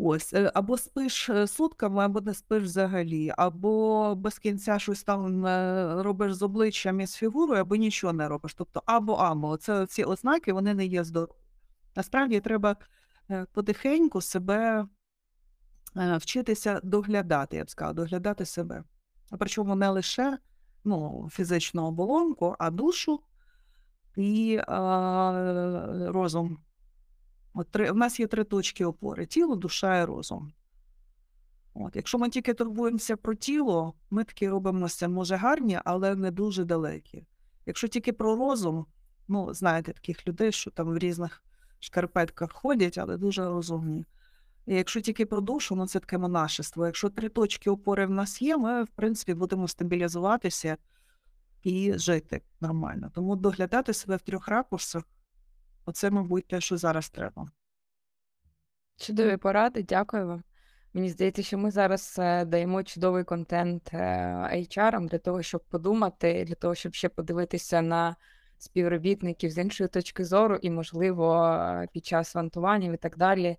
[0.00, 5.46] Ось, е, або спиш е, сутками, або не спиш взагалі, або без кінця щось там
[5.46, 8.54] е, робиш з обличчям і з фігурою, або нічого не робиш.
[8.54, 9.56] Тобто або або.
[9.56, 11.32] Це ці ознаки вони не є здорові.
[11.96, 12.76] Насправді треба
[13.52, 14.86] потихеньку себе
[15.94, 18.84] вчитися доглядати, я б сказала, доглядати себе.
[19.30, 20.38] А Причому не лише
[20.84, 23.20] ну, фізичну оболонку, а душу
[24.16, 24.64] і е,
[26.10, 26.58] розум.
[27.74, 30.52] В нас є три точки опори: тіло, душа і розум.
[31.74, 36.64] От, якщо ми тільки турбуємося про тіло, ми таки робимося, може, гарні, але не дуже
[36.64, 37.26] далекі.
[37.66, 38.86] Якщо тільки про розум,
[39.28, 41.42] ну, знаєте, таких людей, що там в різних
[41.80, 44.06] шкарпетках ходять, але дуже розумні.
[44.66, 46.86] І якщо тільки про душу, ну це таке монашество.
[46.86, 50.76] Якщо три точки опори в нас є, ми, в принципі, будемо стабілізуватися
[51.62, 53.10] і жити нормально.
[53.14, 55.02] Тому доглядати себе в трьох ракурсах,
[55.88, 57.46] оце, мабуть, те, що зараз треба.
[58.96, 60.42] Чудові поради, дякую вам.
[60.94, 63.98] Мені здається, що ми зараз е, даємо чудовий контент е,
[64.52, 68.16] HR для того, щоб подумати, для того, щоб ще подивитися на
[68.58, 73.56] співробітників з іншої точки зору, і, можливо, е, під час вантуванів і так далі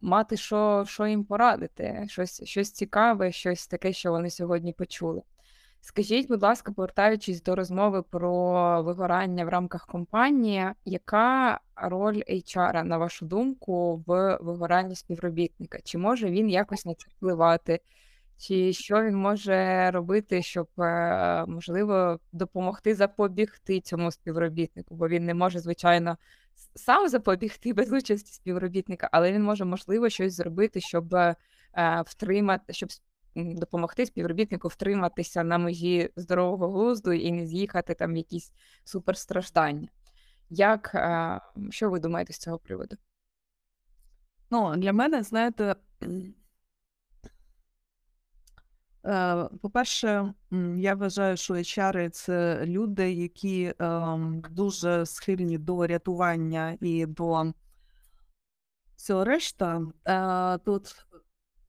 [0.00, 5.22] мати що, що їм порадити, щось, щось цікаве, щось таке, що вони сьогодні почули.
[5.86, 12.98] Скажіть, будь ласка, повертаючись до розмови про вигорання в рамках компанії, яка роль HR, на
[12.98, 15.78] вашу думку, в вигоранні співробітника?
[15.84, 17.80] Чи може він якось на це впливати?
[18.36, 24.94] Чи що він може робити, щоб, е, можливо, допомогти запобігти цьому співробітнику?
[24.94, 26.16] Бо він не може, звичайно,
[26.74, 31.36] сам запобігти без участі співробітника, але він може, можливо, щось зробити, щоб е,
[32.06, 32.88] втримати, щоб
[33.34, 38.52] допомогти співробітнику втриматися на межі здорового глузду і не з'їхати там якісь
[38.84, 39.88] суперстраждання.
[40.50, 42.96] Як, е, що ви думаєте з цього приводу?
[44.50, 45.76] Ну, для мене, знаєте,
[49.06, 50.34] е, по-перше,
[50.76, 57.52] я вважаю, що HR– це люди, які ем, дуже схильні до рятування і до
[58.96, 59.82] всього решта.
[60.06, 61.06] Е, Тут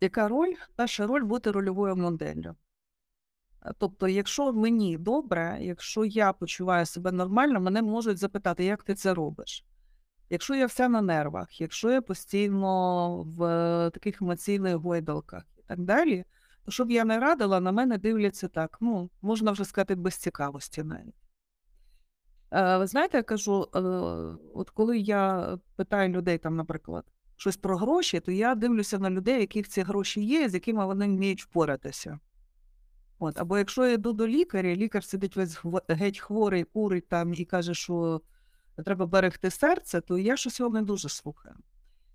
[0.06, 0.54] яка роль?
[0.76, 2.56] Перша роль бути рольовою моделлю.
[3.66, 8.96] Е, Тобто, якщо мені добре, якщо я почуваю себе нормально, мене можуть запитати, як ти
[8.96, 9.66] це робиш.
[10.30, 15.80] Якщо я вся на нервах, якщо я постійно в е, таких емоційних гойдалках і так
[15.80, 16.26] далі,
[16.66, 20.84] то щоб я не радила, на мене дивляться так, ну, можна вже сказати, без цікавості
[20.84, 21.16] навіть.
[22.52, 23.80] Е, Ви знаєте, я кажу, е,
[24.54, 27.06] от коли я питаю людей, там, наприклад,
[27.38, 31.08] щось про гроші, то я дивлюся на людей, яких ці гроші є, з якими вони
[31.08, 32.20] вміють впоратися.
[33.20, 37.46] От, або якщо я йду до лікаря, лікар сидить весь геть хворий, курить там і
[37.46, 38.22] каже, що
[38.86, 41.56] треба берегти серце, то я щось його не дуже слухаю.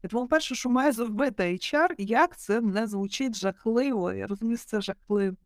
[0.03, 4.81] І тому перше, що має зробити HR, як це не звучить жахливо, я розумію, це
[4.81, 5.37] жахливо.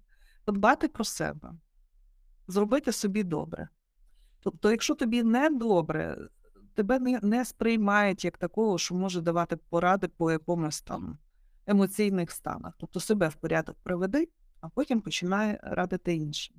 [0.44, 1.52] Подбати про себе,
[2.48, 3.68] зробити собі добре.
[4.40, 6.18] Тобто, якщо тобі не добре,
[6.74, 11.18] тебе не, не сприймають як такого, що може давати поради по якомусь там
[11.66, 12.74] емоційних станах.
[12.78, 14.28] Тобто себе в порядок приведи,
[14.60, 16.56] а потім починай радити іншим.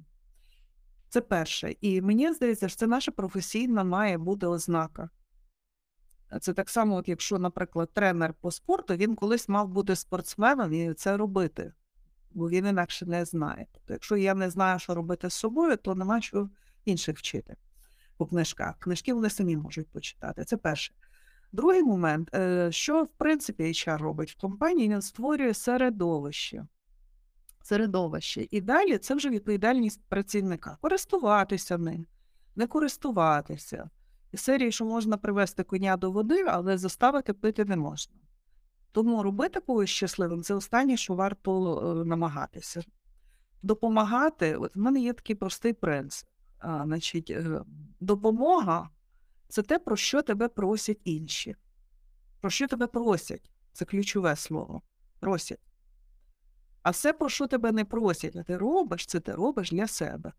[1.09, 1.75] Це перше.
[1.81, 5.09] І мені здається, що це наша професійна має бути ознака.
[6.41, 10.93] Це так само, от якщо, наприклад, тренер по спорту, він колись мав бути спортсменом і
[10.93, 11.73] це робити,
[12.31, 13.67] бо він інакше не знає.
[13.71, 16.49] Тобто, якщо я не знаю, що робити з собою, то нема чого
[16.85, 17.55] інших вчити
[18.17, 18.79] по книжках.
[18.79, 20.43] Книжки вони самі можуть почитати.
[20.43, 20.93] Це перше.
[21.51, 26.67] Другий момент, е, що в принципі HR робить в компанії, він створює середовище.
[27.63, 28.47] Середовище.
[28.51, 30.77] І далі це вже відповідальність працівника.
[30.81, 32.05] Користуватися ним,
[32.55, 33.89] не користуватися.
[34.31, 38.15] Із серії, що можна привести коня до води, але заставити пити не можна.
[38.91, 42.83] Тому робити когось щасливим це останнє, що варто е, намагатися.
[43.61, 46.27] Допомагати, от в мене є такий простий принцип.
[46.61, 47.61] Значить, е,
[47.99, 48.89] допомога
[49.47, 51.55] це те, про що тебе просять інші.
[52.41, 53.51] Про що тебе просять?
[53.71, 54.81] Це ключове слово.
[55.19, 55.59] Просять.
[56.81, 60.33] А все, про що тебе не просять, а ти робиш, це ти робиш для себе.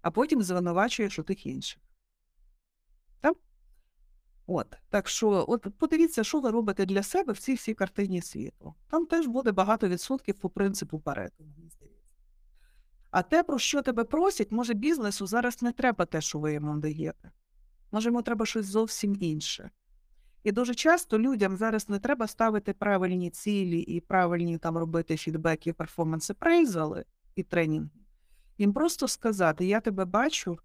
[0.00, 1.82] А потім звинувачуєш у тих інших.
[3.20, 3.36] Так?
[4.46, 4.76] От.
[4.88, 8.74] Так що, от подивіться, що ви робите для себе в цій всій картині світу.
[8.88, 10.98] Там теж буде багато відсотків по принципу
[11.70, 11.95] здається.
[13.16, 16.76] А те, про що тебе просять, може, бізнесу зараз не треба те, що ви йому
[16.76, 17.30] даєте.
[17.92, 19.70] Може, йому треба щось зовсім інше.
[20.44, 25.72] І дуже часто людям зараз не треба ставити правильні цілі і правильні там робити фідбеки,
[25.72, 27.04] перформанси, прейзали
[27.34, 28.00] і тренінги.
[28.58, 30.58] Їм просто сказати: я тебе бачу,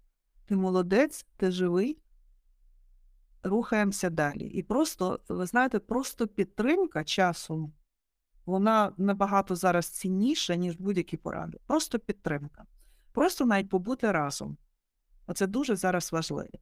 [0.46, 1.98] ти молодець, ти живий,
[3.42, 4.46] рухаємося далі.
[4.46, 7.72] І просто, ви знаєте, просто підтримка часом,
[8.46, 11.58] вона набагато зараз цінніша, ніж будь-які поради.
[11.66, 12.64] Просто підтримка.
[13.12, 14.56] Просто навіть побути разом.
[15.26, 16.58] Оце дуже зараз важливо.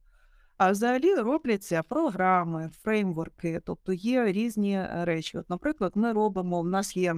[0.57, 5.37] А взагалі робляться програми, фреймворки, тобто є різні е, речі.
[5.37, 7.15] От, Наприклад, ми робимо, в нас є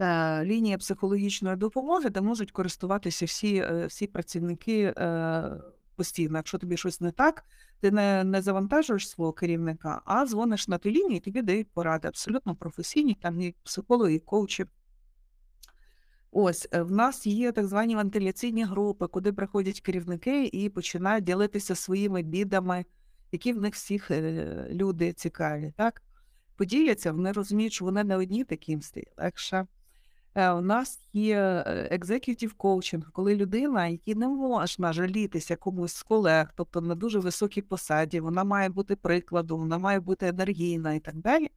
[0.00, 5.50] е, лінія психологічної допомоги, де можуть користуватися всі е, всі працівники е,
[5.98, 6.38] постійно.
[6.38, 7.44] Якщо тобі щось не так,
[7.80, 12.08] ти не не завантажуєш свого керівника, а дзвониш на ту лінію і тобі дають поради
[12.08, 14.66] абсолютно професійні, там і психологи, і коучі.
[16.30, 21.74] Ось е, в нас є так звані вентиляційні групи, куди приходять керівники і починають ділитися
[21.74, 22.84] своїми бідами,
[23.32, 25.72] які в них всіх е, люди цікаві.
[25.76, 26.02] Так?
[26.56, 29.66] Поділяться, вони розуміють, що вони не одні такі їм стає легше.
[30.34, 36.52] Е, у нас є екзекютив коучинг, коли людина, якій не можна жалітися комусь з колег,
[36.56, 41.16] тобто на дуже високій посаді, вона має бути прикладом, вона має бути енергійна і так
[41.16, 41.50] далі.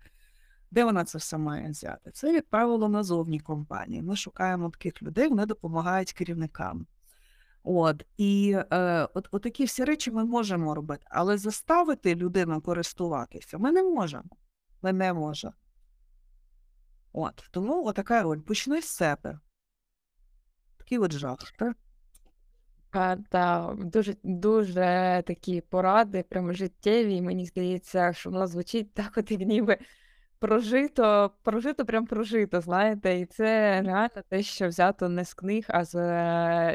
[0.71, 2.11] Де вона це все має взяти?
[2.11, 4.01] Це, як правило, назовні компанії.
[4.01, 6.85] Ми шукаємо таких людей, вони допомагають керівникам.
[7.63, 13.57] От, І е, от, от такі всі речі ми можемо робити, але заставити людину користуватися
[13.57, 14.29] ми не можемо.
[14.81, 15.53] Ми не можемо.
[17.13, 18.39] От, Тому отака роль.
[18.39, 19.39] Почни з себе.
[20.77, 21.51] Такий от жах.
[21.57, 21.77] так?
[22.91, 29.31] А, та, дуже, дуже такі поради, прямо життєві, мені здається, що воно звучить так, от
[29.31, 29.77] як ніби
[30.41, 35.85] прожито, прожито, прям прожито, знаєте, і це реально те, що взято не з книг, а
[35.85, 35.91] з,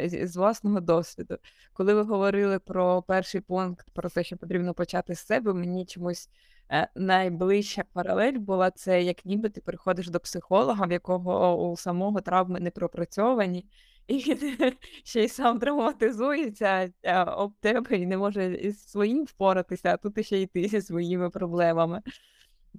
[0.09, 1.39] з, з власного досвіду.
[1.73, 6.29] Коли ви говорили про перший пункт, про те, що потрібно почати з себе, мені чомусь
[6.29, 6.56] е,
[6.95, 12.61] найближча паралель була це, як ніби ти приходиш до психолога, в якого у самого травми
[12.61, 13.67] не пропрацьовані.
[14.09, 14.21] І
[15.05, 20.27] ще й сам травматизується е, об тебе і не може із своїм впоратися, а тут
[20.27, 22.03] ще й ти зі своїми проблемами.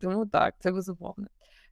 [0.02, 1.28] Тому так, це безумовно.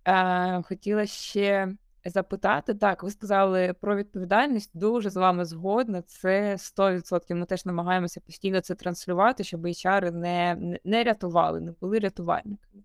[0.05, 1.75] Е, Хотіла ще
[2.05, 6.01] запитати, так, ви сказали про відповідальність, дуже з вами згодна.
[6.01, 7.35] Це 100%.
[7.35, 12.83] Ми теж намагаємося постійно це транслювати, щоб HR не не рятували, не були рятувальниками.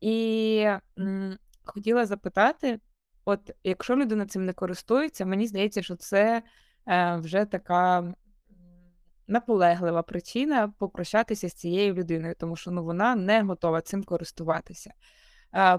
[0.00, 0.66] І
[0.98, 2.80] м, хотіла запитати:
[3.24, 6.42] от якщо людина цим не користується, мені здається, що це
[6.88, 8.14] е, вже така
[9.28, 14.92] наполеглива причина попрощатися з цією людиною, тому що ну, вона не готова цим користуватися.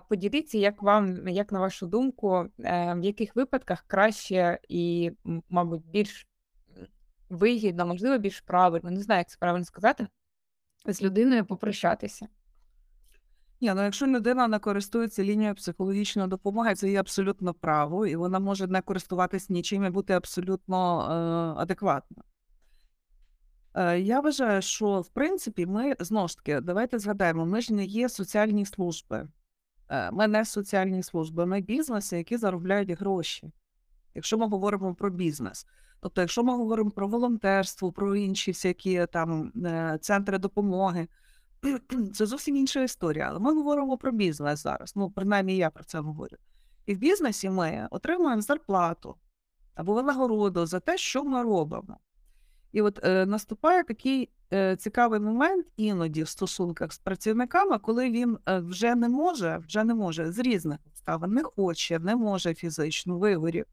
[0.10, 5.12] Поділіться, як вам, як на вашу думку, е, в яких випадках краще і,
[5.50, 6.28] мабуть, більш
[7.30, 10.08] вигідно, можливо, більш правильно, не знаю, як це правильно сказати,
[10.86, 12.28] з людиною попрощатися.
[13.62, 18.40] Ні, ну якщо людина не користується лінією психологічної допомоги, це є абсолютно право, і вона
[18.40, 22.24] може не користуватись нічим і бути абсолютно е, адекватною.
[23.74, 27.86] Е, я вважаю, що в принципі ми знову ж таки, давайте згадаємо, ми ж не
[27.86, 29.28] є соціальні служби.
[29.90, 33.52] Е, ми не соціальні служби, ми бізнеси, які заробляють гроші.
[34.16, 35.66] Якщо ми говоримо про бізнес.
[36.02, 41.08] Тобто, якщо ми говоримо про волонтерство, про інші всякі там е, центри допомоги,
[42.14, 43.28] це зовсім інша історія.
[43.30, 44.94] Але ми говоримо про бізнес зараз.
[44.96, 46.38] Ну, принаймні, я про це говорю.
[46.86, 49.16] І в бізнесі ми отримуємо зарплату
[49.76, 51.98] або винагороду за те, що ми робимо.
[52.72, 54.30] І от е, наступає такий
[54.80, 59.94] цікавий момент іноді в стосунках з працівниками, коли він е, вже не може, вже не
[59.94, 63.66] може з різних обставин, не хоче, не може фізично вигорів,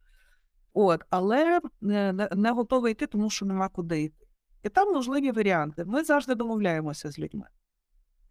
[0.75, 4.27] от, але не, не готовий йти, тому що нема куди йти.
[4.63, 5.85] І там можливі варіанти.
[5.85, 7.47] Ми завжди домовляємося з людьми.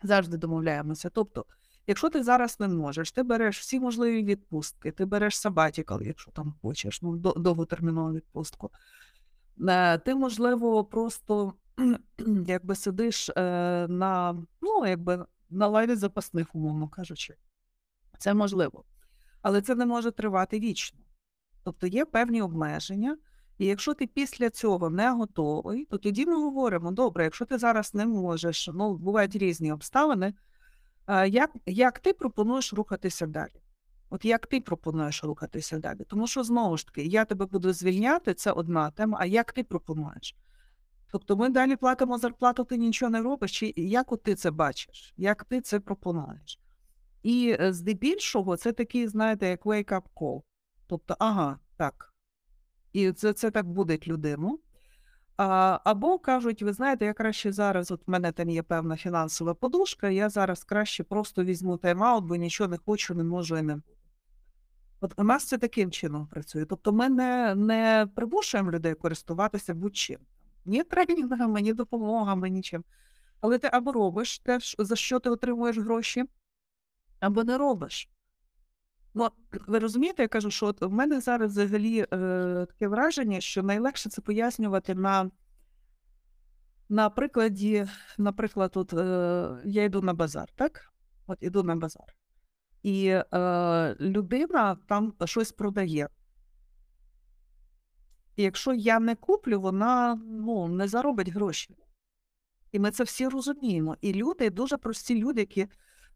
[0.04, 1.10] Завжди домовляємося.
[1.10, 1.46] Тобто,
[1.88, 6.54] якщо ти зараз не можеш, ти береш всі можливі відпустки, ти береш сабатікал, якщо там
[6.62, 8.72] хочеш, ну, довготермінову відпустку.
[9.68, 11.54] Е, ти, можливо, просто
[12.48, 13.34] якби сидиш е,
[13.90, 17.36] на ну, якби на лаві запасних, умовно кажучи.
[18.18, 18.84] Це можливо.
[19.42, 21.00] Але це не може тривати вічно.
[21.64, 23.18] Тобто є певні обмеження,
[23.58, 27.94] і якщо ти після цього не готовий, то тоді ми говоримо: добре, якщо ти зараз
[27.94, 30.34] не можеш, ну, бувають різні обставини,
[31.06, 33.62] А, як, як ти пропонуєш рухатися далі?
[34.10, 36.04] От як ти пропонуєш рухатися далі?
[36.08, 39.64] Тому що знову ж таки, я тебе буду звільняти, це одна тема, а як ти
[39.64, 40.36] пропонуєш?
[41.16, 45.14] Тобто ми далі платимо зарплату, ти нічого не робиш, чи як от ти це бачиш,
[45.18, 46.60] як ти це пропонуєш?
[47.24, 50.42] І е, здебільшого це такий, знаєте, як wake-up call.
[50.88, 52.14] Тобто, ага, так.
[52.94, 54.60] І це, це так буде людину.
[55.38, 59.54] А, або кажуть, ви знаєте, я краще зараз, от в мене там є певна фінансова
[59.54, 63.76] подушка, я зараз краще просто візьму тайм-аут, бо нічого не хочу, не можу і не
[63.76, 63.98] буду.
[65.02, 66.66] От у нас це таким чином працює.
[66.66, 70.20] Тобто ми не, не примушуємо людей користуватися будь-чим.
[70.66, 72.84] Ні тренінгами, ні допомогами, нічим.
[73.42, 76.26] Але ти або робиш те, за що ти отримуєш гроші,
[77.20, 78.10] або не робиш.
[79.14, 79.30] Ну,
[79.68, 82.08] ви розумієте, я кажу, що от в мене зараз взагалі е,
[82.70, 85.32] таке враження, що найлегше це пояснювати на,
[86.90, 87.88] на прикладі,
[88.18, 90.94] наприклад, от, е, я йду на базар, так?
[91.28, 92.16] От іду на базар.
[92.84, 96.10] І е, людина там щось продає.
[98.36, 101.78] І якщо я не куплю, вона ну, не заробить гроші.
[102.72, 103.98] І ми це всі розуміємо.
[104.02, 105.68] І люди, дуже прості люди, які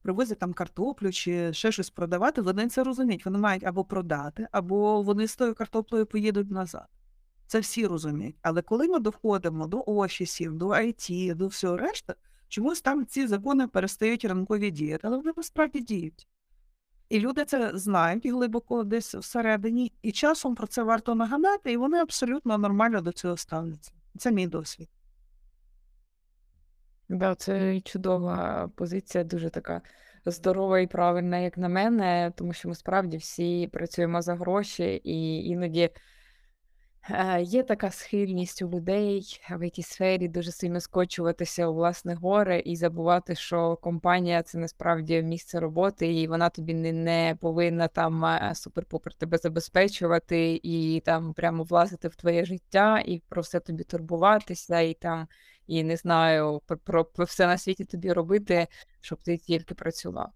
[0.01, 3.25] привозять там картоплю чи ще щось продавати, вони це розуміють.
[3.25, 6.87] Вони мають або продати, або вони з тою картоплею поїдуть назад.
[7.47, 8.35] Це всі розуміють.
[8.41, 12.13] Але коли ми доходимо до офісів, до IT, до всього решти,
[12.47, 16.27] чомусь там ці закони перестають ранкові діяти, але вони насправді діють.
[17.09, 21.97] І люди це знають глибоко десь всередині, і часом про це варто нагадати, і вони
[21.97, 23.91] абсолютно нормально до цього ставляться.
[24.17, 24.89] Це мій досвід.
[27.09, 29.81] Да, це чудова позиція, дуже така
[30.25, 35.45] здорова і правильна, як на мене, тому що ми справді всі працюємо за гроші, і
[35.45, 35.89] іноді
[37.41, 42.75] є така схильність у людей в it сфері дуже сильно скочуватися у власне горе і
[42.75, 48.53] забувати, що компанія це насправді місце роботи, і вона тобі не, не повинна там е,
[48.55, 54.79] супер-пупер тебе забезпечувати і там прямо влазити в твоє життя і про все тобі турбуватися,
[54.79, 55.27] і там
[55.67, 58.67] і не знаю, про, про все на світі тобі робити,
[59.01, 60.29] щоб ти тільки працював.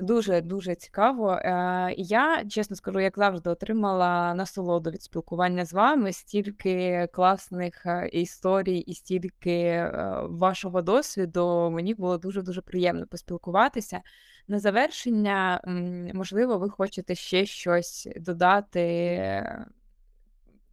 [0.00, 1.32] Дуже дуже цікаво.
[1.32, 6.12] Е, Я чесно скажу, як завжди, отримала насолоду від спілкування з вами.
[6.12, 9.90] Стільки класних е, історій і стільки е,
[10.28, 11.70] вашого досвіду.
[11.70, 14.00] Мені було дуже дуже приємно поспілкуватися.
[14.48, 15.60] На завершення,
[16.14, 18.86] можливо, ви хочете ще щось додати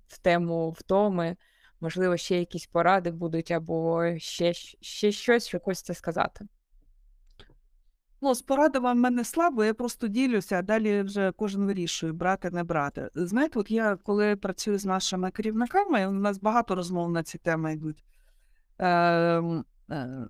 [0.07, 1.35] в тему втоми.
[1.81, 6.45] Можливо, ще якісь поради будуть, або ще, ще щось, що хочеться сказати.
[8.21, 12.51] Ну, з порадами в мене слабо, я просто ділюся, а далі вже кожен вирішує, брати,
[12.51, 13.09] не брати.
[13.15, 17.73] Знаєте, от я коли працюю з нашими керівниками, у нас багато розмов на ці теми
[17.73, 18.03] йдуть.
[18.79, 18.87] Е,
[19.91, 20.27] е,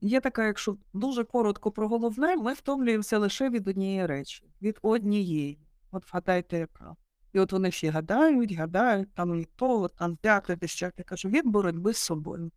[0.00, 5.58] є така, якщо дуже коротко про головне, ми втомлюємося лише від однієї речі, від однієї.
[5.90, 6.96] От вгадайте, яка.
[7.32, 10.58] І от вони всі гадають, гадають, там і то, там п'яте.
[10.80, 12.50] Я кажу, від боротьби з собою.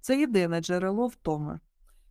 [0.00, 1.60] Це єдине джерело втоми.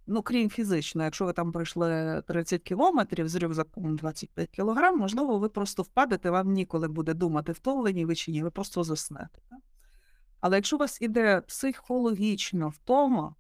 [0.08, 5.50] Ну, крім фізично, якщо ви там пройшли 30 кілометрів з рюкзаком 25 кілограм, можливо, ви
[5.50, 9.40] просто впадете, вам ніколи буде думати, втомлені ви чи ні, ви просто заснете.
[10.40, 13.36] Але якщо у вас іде психологічна втома,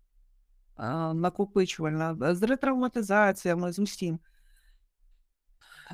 [1.14, 4.20] накопичувальна, з ретравматизаціями, з усім,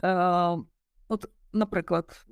[0.04, 0.58] е,
[1.08, 2.26] от, наприклад,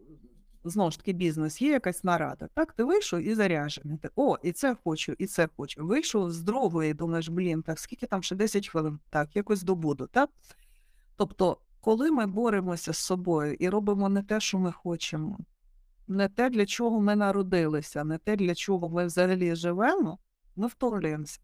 [0.64, 2.48] знову ж таки, бізнес, є якась нарада.
[2.54, 3.98] Так, ти вийшов і заряджений.
[3.98, 5.86] Ти, О, і це хочу, і це хочу.
[5.88, 10.08] Вийшов з другої, думаєш, блін, так скільки там ще 10 хвилин, так, якось добуду.
[10.08, 10.30] Так?
[11.16, 15.40] Тобто, коли ми боремося з собою і робимо не те, що ми хочемо,
[16.08, 20.20] не те, для чого ми народилися, не те, для чого ми взагалі живемо,
[20.56, 21.40] ми втомлюємося.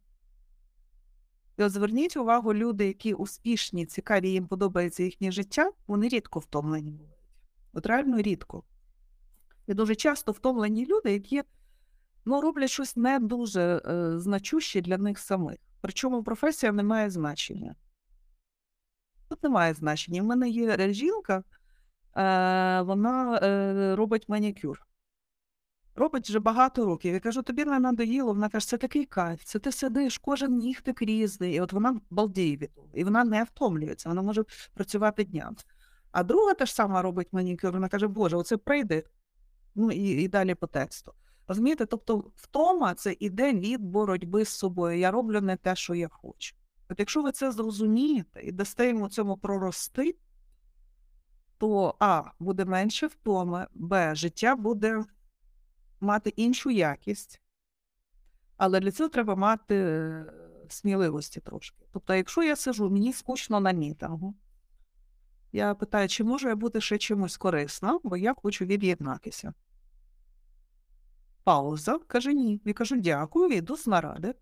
[1.58, 6.92] І от зверніть увагу, люди, які успішні, цікаві, їм подобається їхнє життя, вони рідко втомлені
[6.92, 7.16] бувають.
[7.74, 8.64] От реально рідко.
[9.68, 11.44] І дуже часто втомлені люди, які
[12.26, 15.58] ну, роблять щось не дуже е, значуще для них самих.
[15.82, 17.76] Причому професія не має значення.
[19.30, 20.22] Тут немає значення.
[20.22, 21.44] У мене є жінка,
[22.18, 24.88] е, вона е, робить манікюр.
[25.96, 27.14] Робить вже багато років.
[27.14, 28.34] Я кажу, тобі не надоїло.
[28.34, 31.54] Вона каже, це такий кайф, це ти сидиш, кожен нігтик різний.
[31.54, 32.90] І от вона балдіє від того.
[32.94, 34.44] І вона не втомлюється, вона може
[34.74, 35.56] працювати днями.
[36.12, 39.04] А друга теж сама робить манікюр, вона каже, Боже, оце прийде,
[39.76, 41.14] ну і, і далі по тексту.
[41.48, 45.00] Розумієте, тобто втома це іде від боротьби з собою.
[45.00, 46.56] Я роблю не те, що я хочу.
[46.90, 50.16] От якщо ви це зрозумієте і дасте йому цьому прорости,
[51.58, 55.04] то А, буде менше втоми, Б, життя буде
[56.00, 57.42] мати іншу якість.
[58.58, 60.26] Але для цього треба мати е,
[60.70, 61.86] сміливості трошки.
[61.92, 64.36] Тобто, якщо я сижу, мені скучно на мітингу,
[65.52, 69.54] я питаю, чи можу я бути ще чимось корисна, бо я хочу від'єднатися.
[71.46, 72.62] Пауза каже ні.
[72.66, 74.36] Я кажу дякую, йду з наради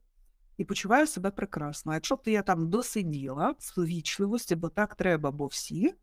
[0.58, 1.94] і почуваю себе прекрасно.
[1.94, 5.96] Якщо б я там досиділа з вічливості, бо так треба, бо всі.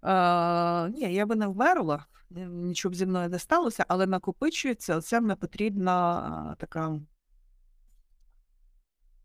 [0.00, 5.20] А, ні, я би не вмерла, нічого б зі мною не сталося, але накопичується оця
[5.20, 7.00] не потрібна така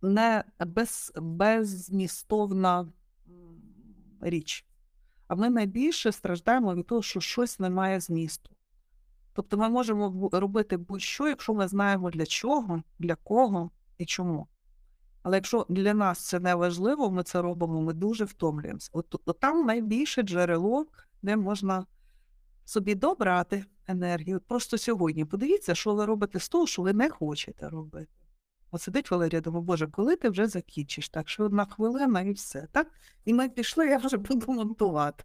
[0.02, 2.88] не без, беззмістовна
[4.22, 4.66] річ.
[5.28, 8.50] А ми найбільше страждаємо від того, що щось не має змісту.
[9.34, 14.48] Тобто ми можемо робити будь-що, якщо ми знаємо для чого, для кого і чому.
[15.24, 18.90] Але якщо для нас це не важливо, ми це робимо, ми дуже втомлюємося.
[18.94, 20.86] От, от там найбільше джерело,
[21.22, 21.86] де можна
[22.66, 24.40] собі добрати енергію.
[24.40, 28.12] Просто сьогодні подивіться, що ви робите з того, що ви не хочете робити.
[28.72, 31.10] От сидить Валерія, думаю, Боже, коли ти вже закінчиш?
[31.10, 32.68] Так що одна хвилина і все.
[32.72, 32.88] так?
[33.26, 35.24] І ми пішли, я вже буду монтувати.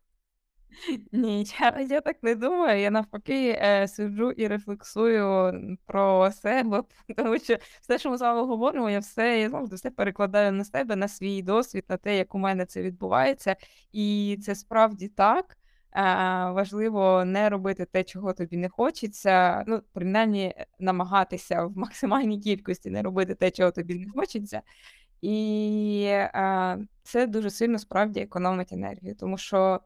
[1.13, 2.81] Ні, я я так не думаю.
[2.81, 5.53] Я навпаки е, сиджу і рефлексую
[5.87, 6.83] про себе,
[7.17, 10.65] тому що все, що ми з вами говоримо, я все я завжди все перекладаю на
[10.65, 13.57] себе, на свій досвід, на те, як у мене це відбувається.
[13.93, 15.57] І це справді так.
[15.97, 16.01] Е,
[16.51, 19.65] важливо не робити те, чого тобі не хочеться.
[19.67, 24.63] Ну, принаймні, намагатися в максимальній кількості не робити те, чого тобі не хочеться.
[25.21, 29.81] І е, це дуже сильно справді економить енергію, тому що.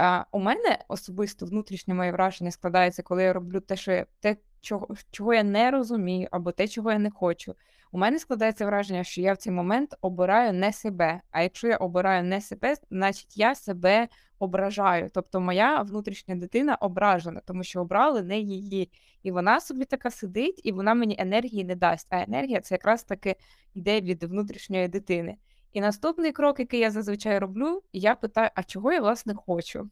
[0.00, 4.36] А, У мене особисто внутрішнє моє враження складається, коли я роблю те, що я те,
[4.60, 7.54] чого чого я не розумію, або те, чого я не хочу.
[7.92, 11.20] У мене складається враження, що я в цей момент обираю не себе.
[11.30, 15.10] А якщо я обираю не себе, значить я себе ображаю.
[15.14, 18.90] Тобто моя внутрішня дитина ображена, тому що обрали не її.
[19.22, 22.06] І вона собі така сидить, і вона мені енергії не дасть.
[22.10, 23.36] А енергія це якраз таки
[23.74, 25.36] йде від внутрішньої дитини.
[25.72, 29.90] І наступний крок, який я зазвичай роблю, я питаю, а чого я власне хочу?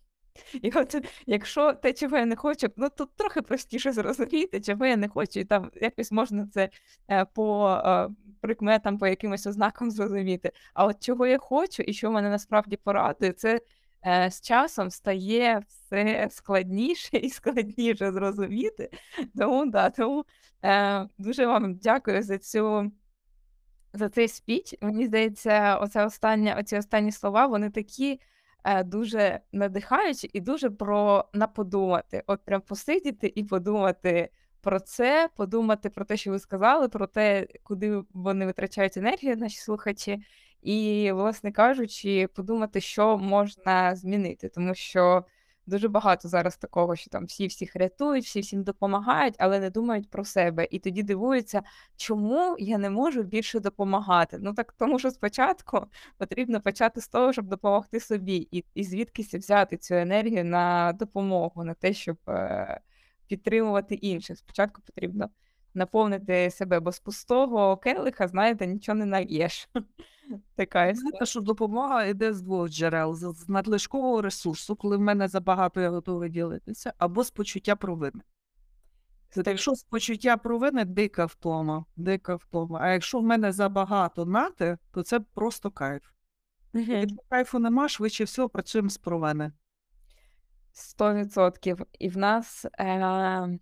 [0.63, 0.97] І от
[1.27, 5.41] якщо те, чого я не хочу, ну тут трохи простіше зрозуміти, чого я не хочу,
[5.41, 6.69] і там якось можна це
[7.11, 8.09] е, по е,
[8.41, 10.53] прикметам, по якимось ознакам зрозуміти.
[10.75, 13.61] А от чого я хочу і що мене насправді порадує, це
[14.07, 18.91] е, з часом стає все складніше і складніше зрозуміти.
[19.39, 20.25] Тому да, тому
[21.19, 22.93] дуже вам дякую за цю
[23.97, 24.75] за цей спіч.
[24.81, 28.21] Мені здається, оце останнє, оці останні слова вони такі
[28.65, 32.23] е, дуже надихаючі і дуже про наподумати.
[32.27, 34.31] От прям посидіти і подумати
[34.61, 39.59] про це, подумати про те, що ви сказали, про те, куди вони витрачають енергію, наші
[39.59, 40.23] слухачі,
[40.63, 45.25] і, власне кажучи, подумати, що можна змінити, тому що.
[45.67, 50.11] Дуже багато зараз такого, що там всі всіх рятують, всі всім допомагають, але не думають
[50.11, 50.69] про себе.
[50.71, 51.63] І тоді дивуються,
[51.97, 54.39] чому я не можу більше допомагати.
[54.41, 55.87] Ну так тому, що спочатку
[56.19, 61.65] потрібно почати з того, щоб допомогти собі, і і звідкись взяти цю енергію на допомогу,
[61.65, 62.81] на те, щоб е,
[63.27, 64.39] підтримувати інших.
[64.39, 65.29] Спочатку потрібно
[65.75, 69.69] наповнити себе, бо з пустого келиха, знаєте, нічого не наєш.
[70.57, 75.81] Така Знаєте, що допомога йде з двох джерел: з надлишкового ресурсу, коли в мене забагато
[75.81, 78.23] я готовий ділитися, або з почуття провини.
[79.31, 82.79] Це якщо з почуття провини дика втома, дика втома.
[82.83, 86.03] А якщо в мене забагато нати, то це просто кайф.
[86.73, 89.53] Якщо кайфу нема, швидше всього працюємо з провини.
[90.73, 91.83] Сто відсотків.
[91.99, 93.59] І в нас е,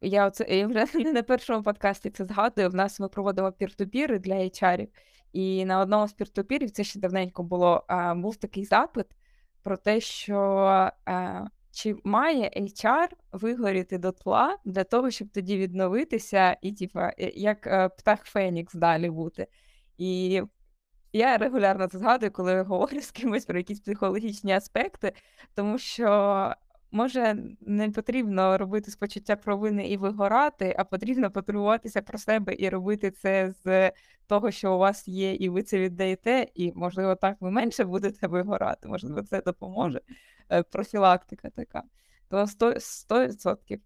[0.00, 2.70] я оце я вже на першому подкасті це згадую.
[2.70, 4.88] В нас ми проводимо пір-ту-піри для HR.
[5.32, 7.84] І на одному з піртопірів, це ще давненько було,
[8.16, 9.06] був такий запит
[9.62, 10.90] про те, що
[11.72, 17.60] чи має HR вигоріти до тла для того, щоб тоді відновитися, і, типа, як
[17.98, 19.46] птах Фенікс далі бути.
[19.98, 20.42] І
[21.12, 25.12] я регулярно це згадую, коли говорю з кимось про якісь психологічні аспекти,
[25.54, 26.54] тому що
[26.92, 33.10] може не потрібно робити спочуття провини і вигорати, а потрібно потурбуватися про себе і робити
[33.10, 33.92] це з
[34.26, 38.26] того, що у вас є, і ви це віддаєте, і, можливо, так ви менше будете
[38.26, 40.00] вигорати, можливо, це допоможе.
[40.52, 41.82] Е, профілактика така.
[42.28, 43.80] То 100%.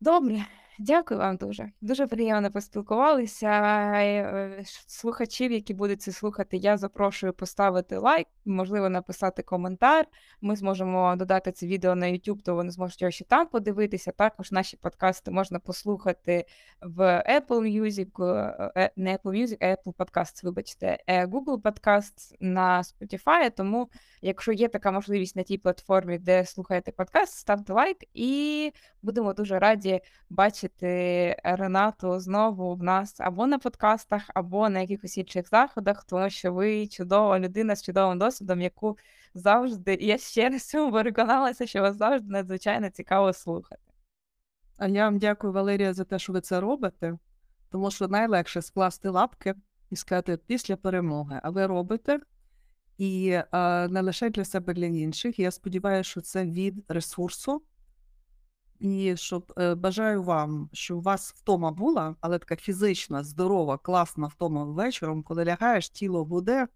[0.00, 0.44] Добре.
[0.78, 1.70] Дякую вам дуже.
[1.80, 3.46] Дуже приємно поспілкувалися.
[3.46, 10.06] Е, слухачів, які будуть це слухати, я запрошую поставити лайк, можливо, написати коментар.
[10.40, 14.12] Ми зможемо додати це відео на YouTube, то вони зможуть його ще там подивитися.
[14.12, 16.44] Також наші подкасти можна послухати
[16.82, 18.24] в Apple Music,
[18.76, 23.50] е, не Apple Music, а Apple Podcasts, вибачте, е, Google Podcasts на Spotify.
[23.56, 23.90] Тому,
[24.22, 28.72] якщо є така можливість на тій платформі, де слухаєте подкаст, ставте лайк, і
[29.02, 30.00] будемо дуже раді
[30.30, 36.30] бачити бачити Ренату знову в нас або на подкастах, або на якихось інших заходах, тому
[36.30, 38.98] що ви чудова людина з чудовим досвідом, яку
[39.34, 43.82] завжди я ще раз цьому переконалася, що вас завжди надзвичайно цікаво слухати.
[44.76, 47.18] А я вам дякую, Валерія, за те, що ви це робите,
[47.70, 49.54] тому що найлегше скласти лапки
[49.90, 51.40] і сказати після перемоги.
[51.42, 52.20] А ви робите
[52.98, 55.38] і е, не лише для себе, для інших.
[55.38, 57.62] Я сподіваюся, що це від ресурсу.
[58.78, 64.26] І щоб е, бажаю вам, щоб у вас втома була, але така фізична, здорова, класна
[64.26, 66.66] втома вечором, коли лягаєш, тіло буде,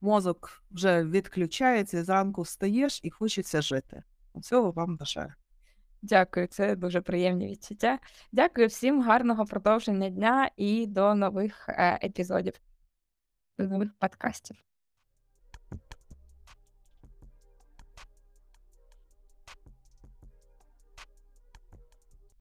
[0.00, 4.02] мозок вже відключається, зранку встаєш і хочеться жити.
[4.42, 5.32] Цього вам бажаю.
[6.02, 7.98] Дякую, це дуже приємні відчуття.
[8.32, 12.54] Дякую всім, гарного продовження дня і до нових е, епізодів,
[13.58, 14.69] до нових подкастів.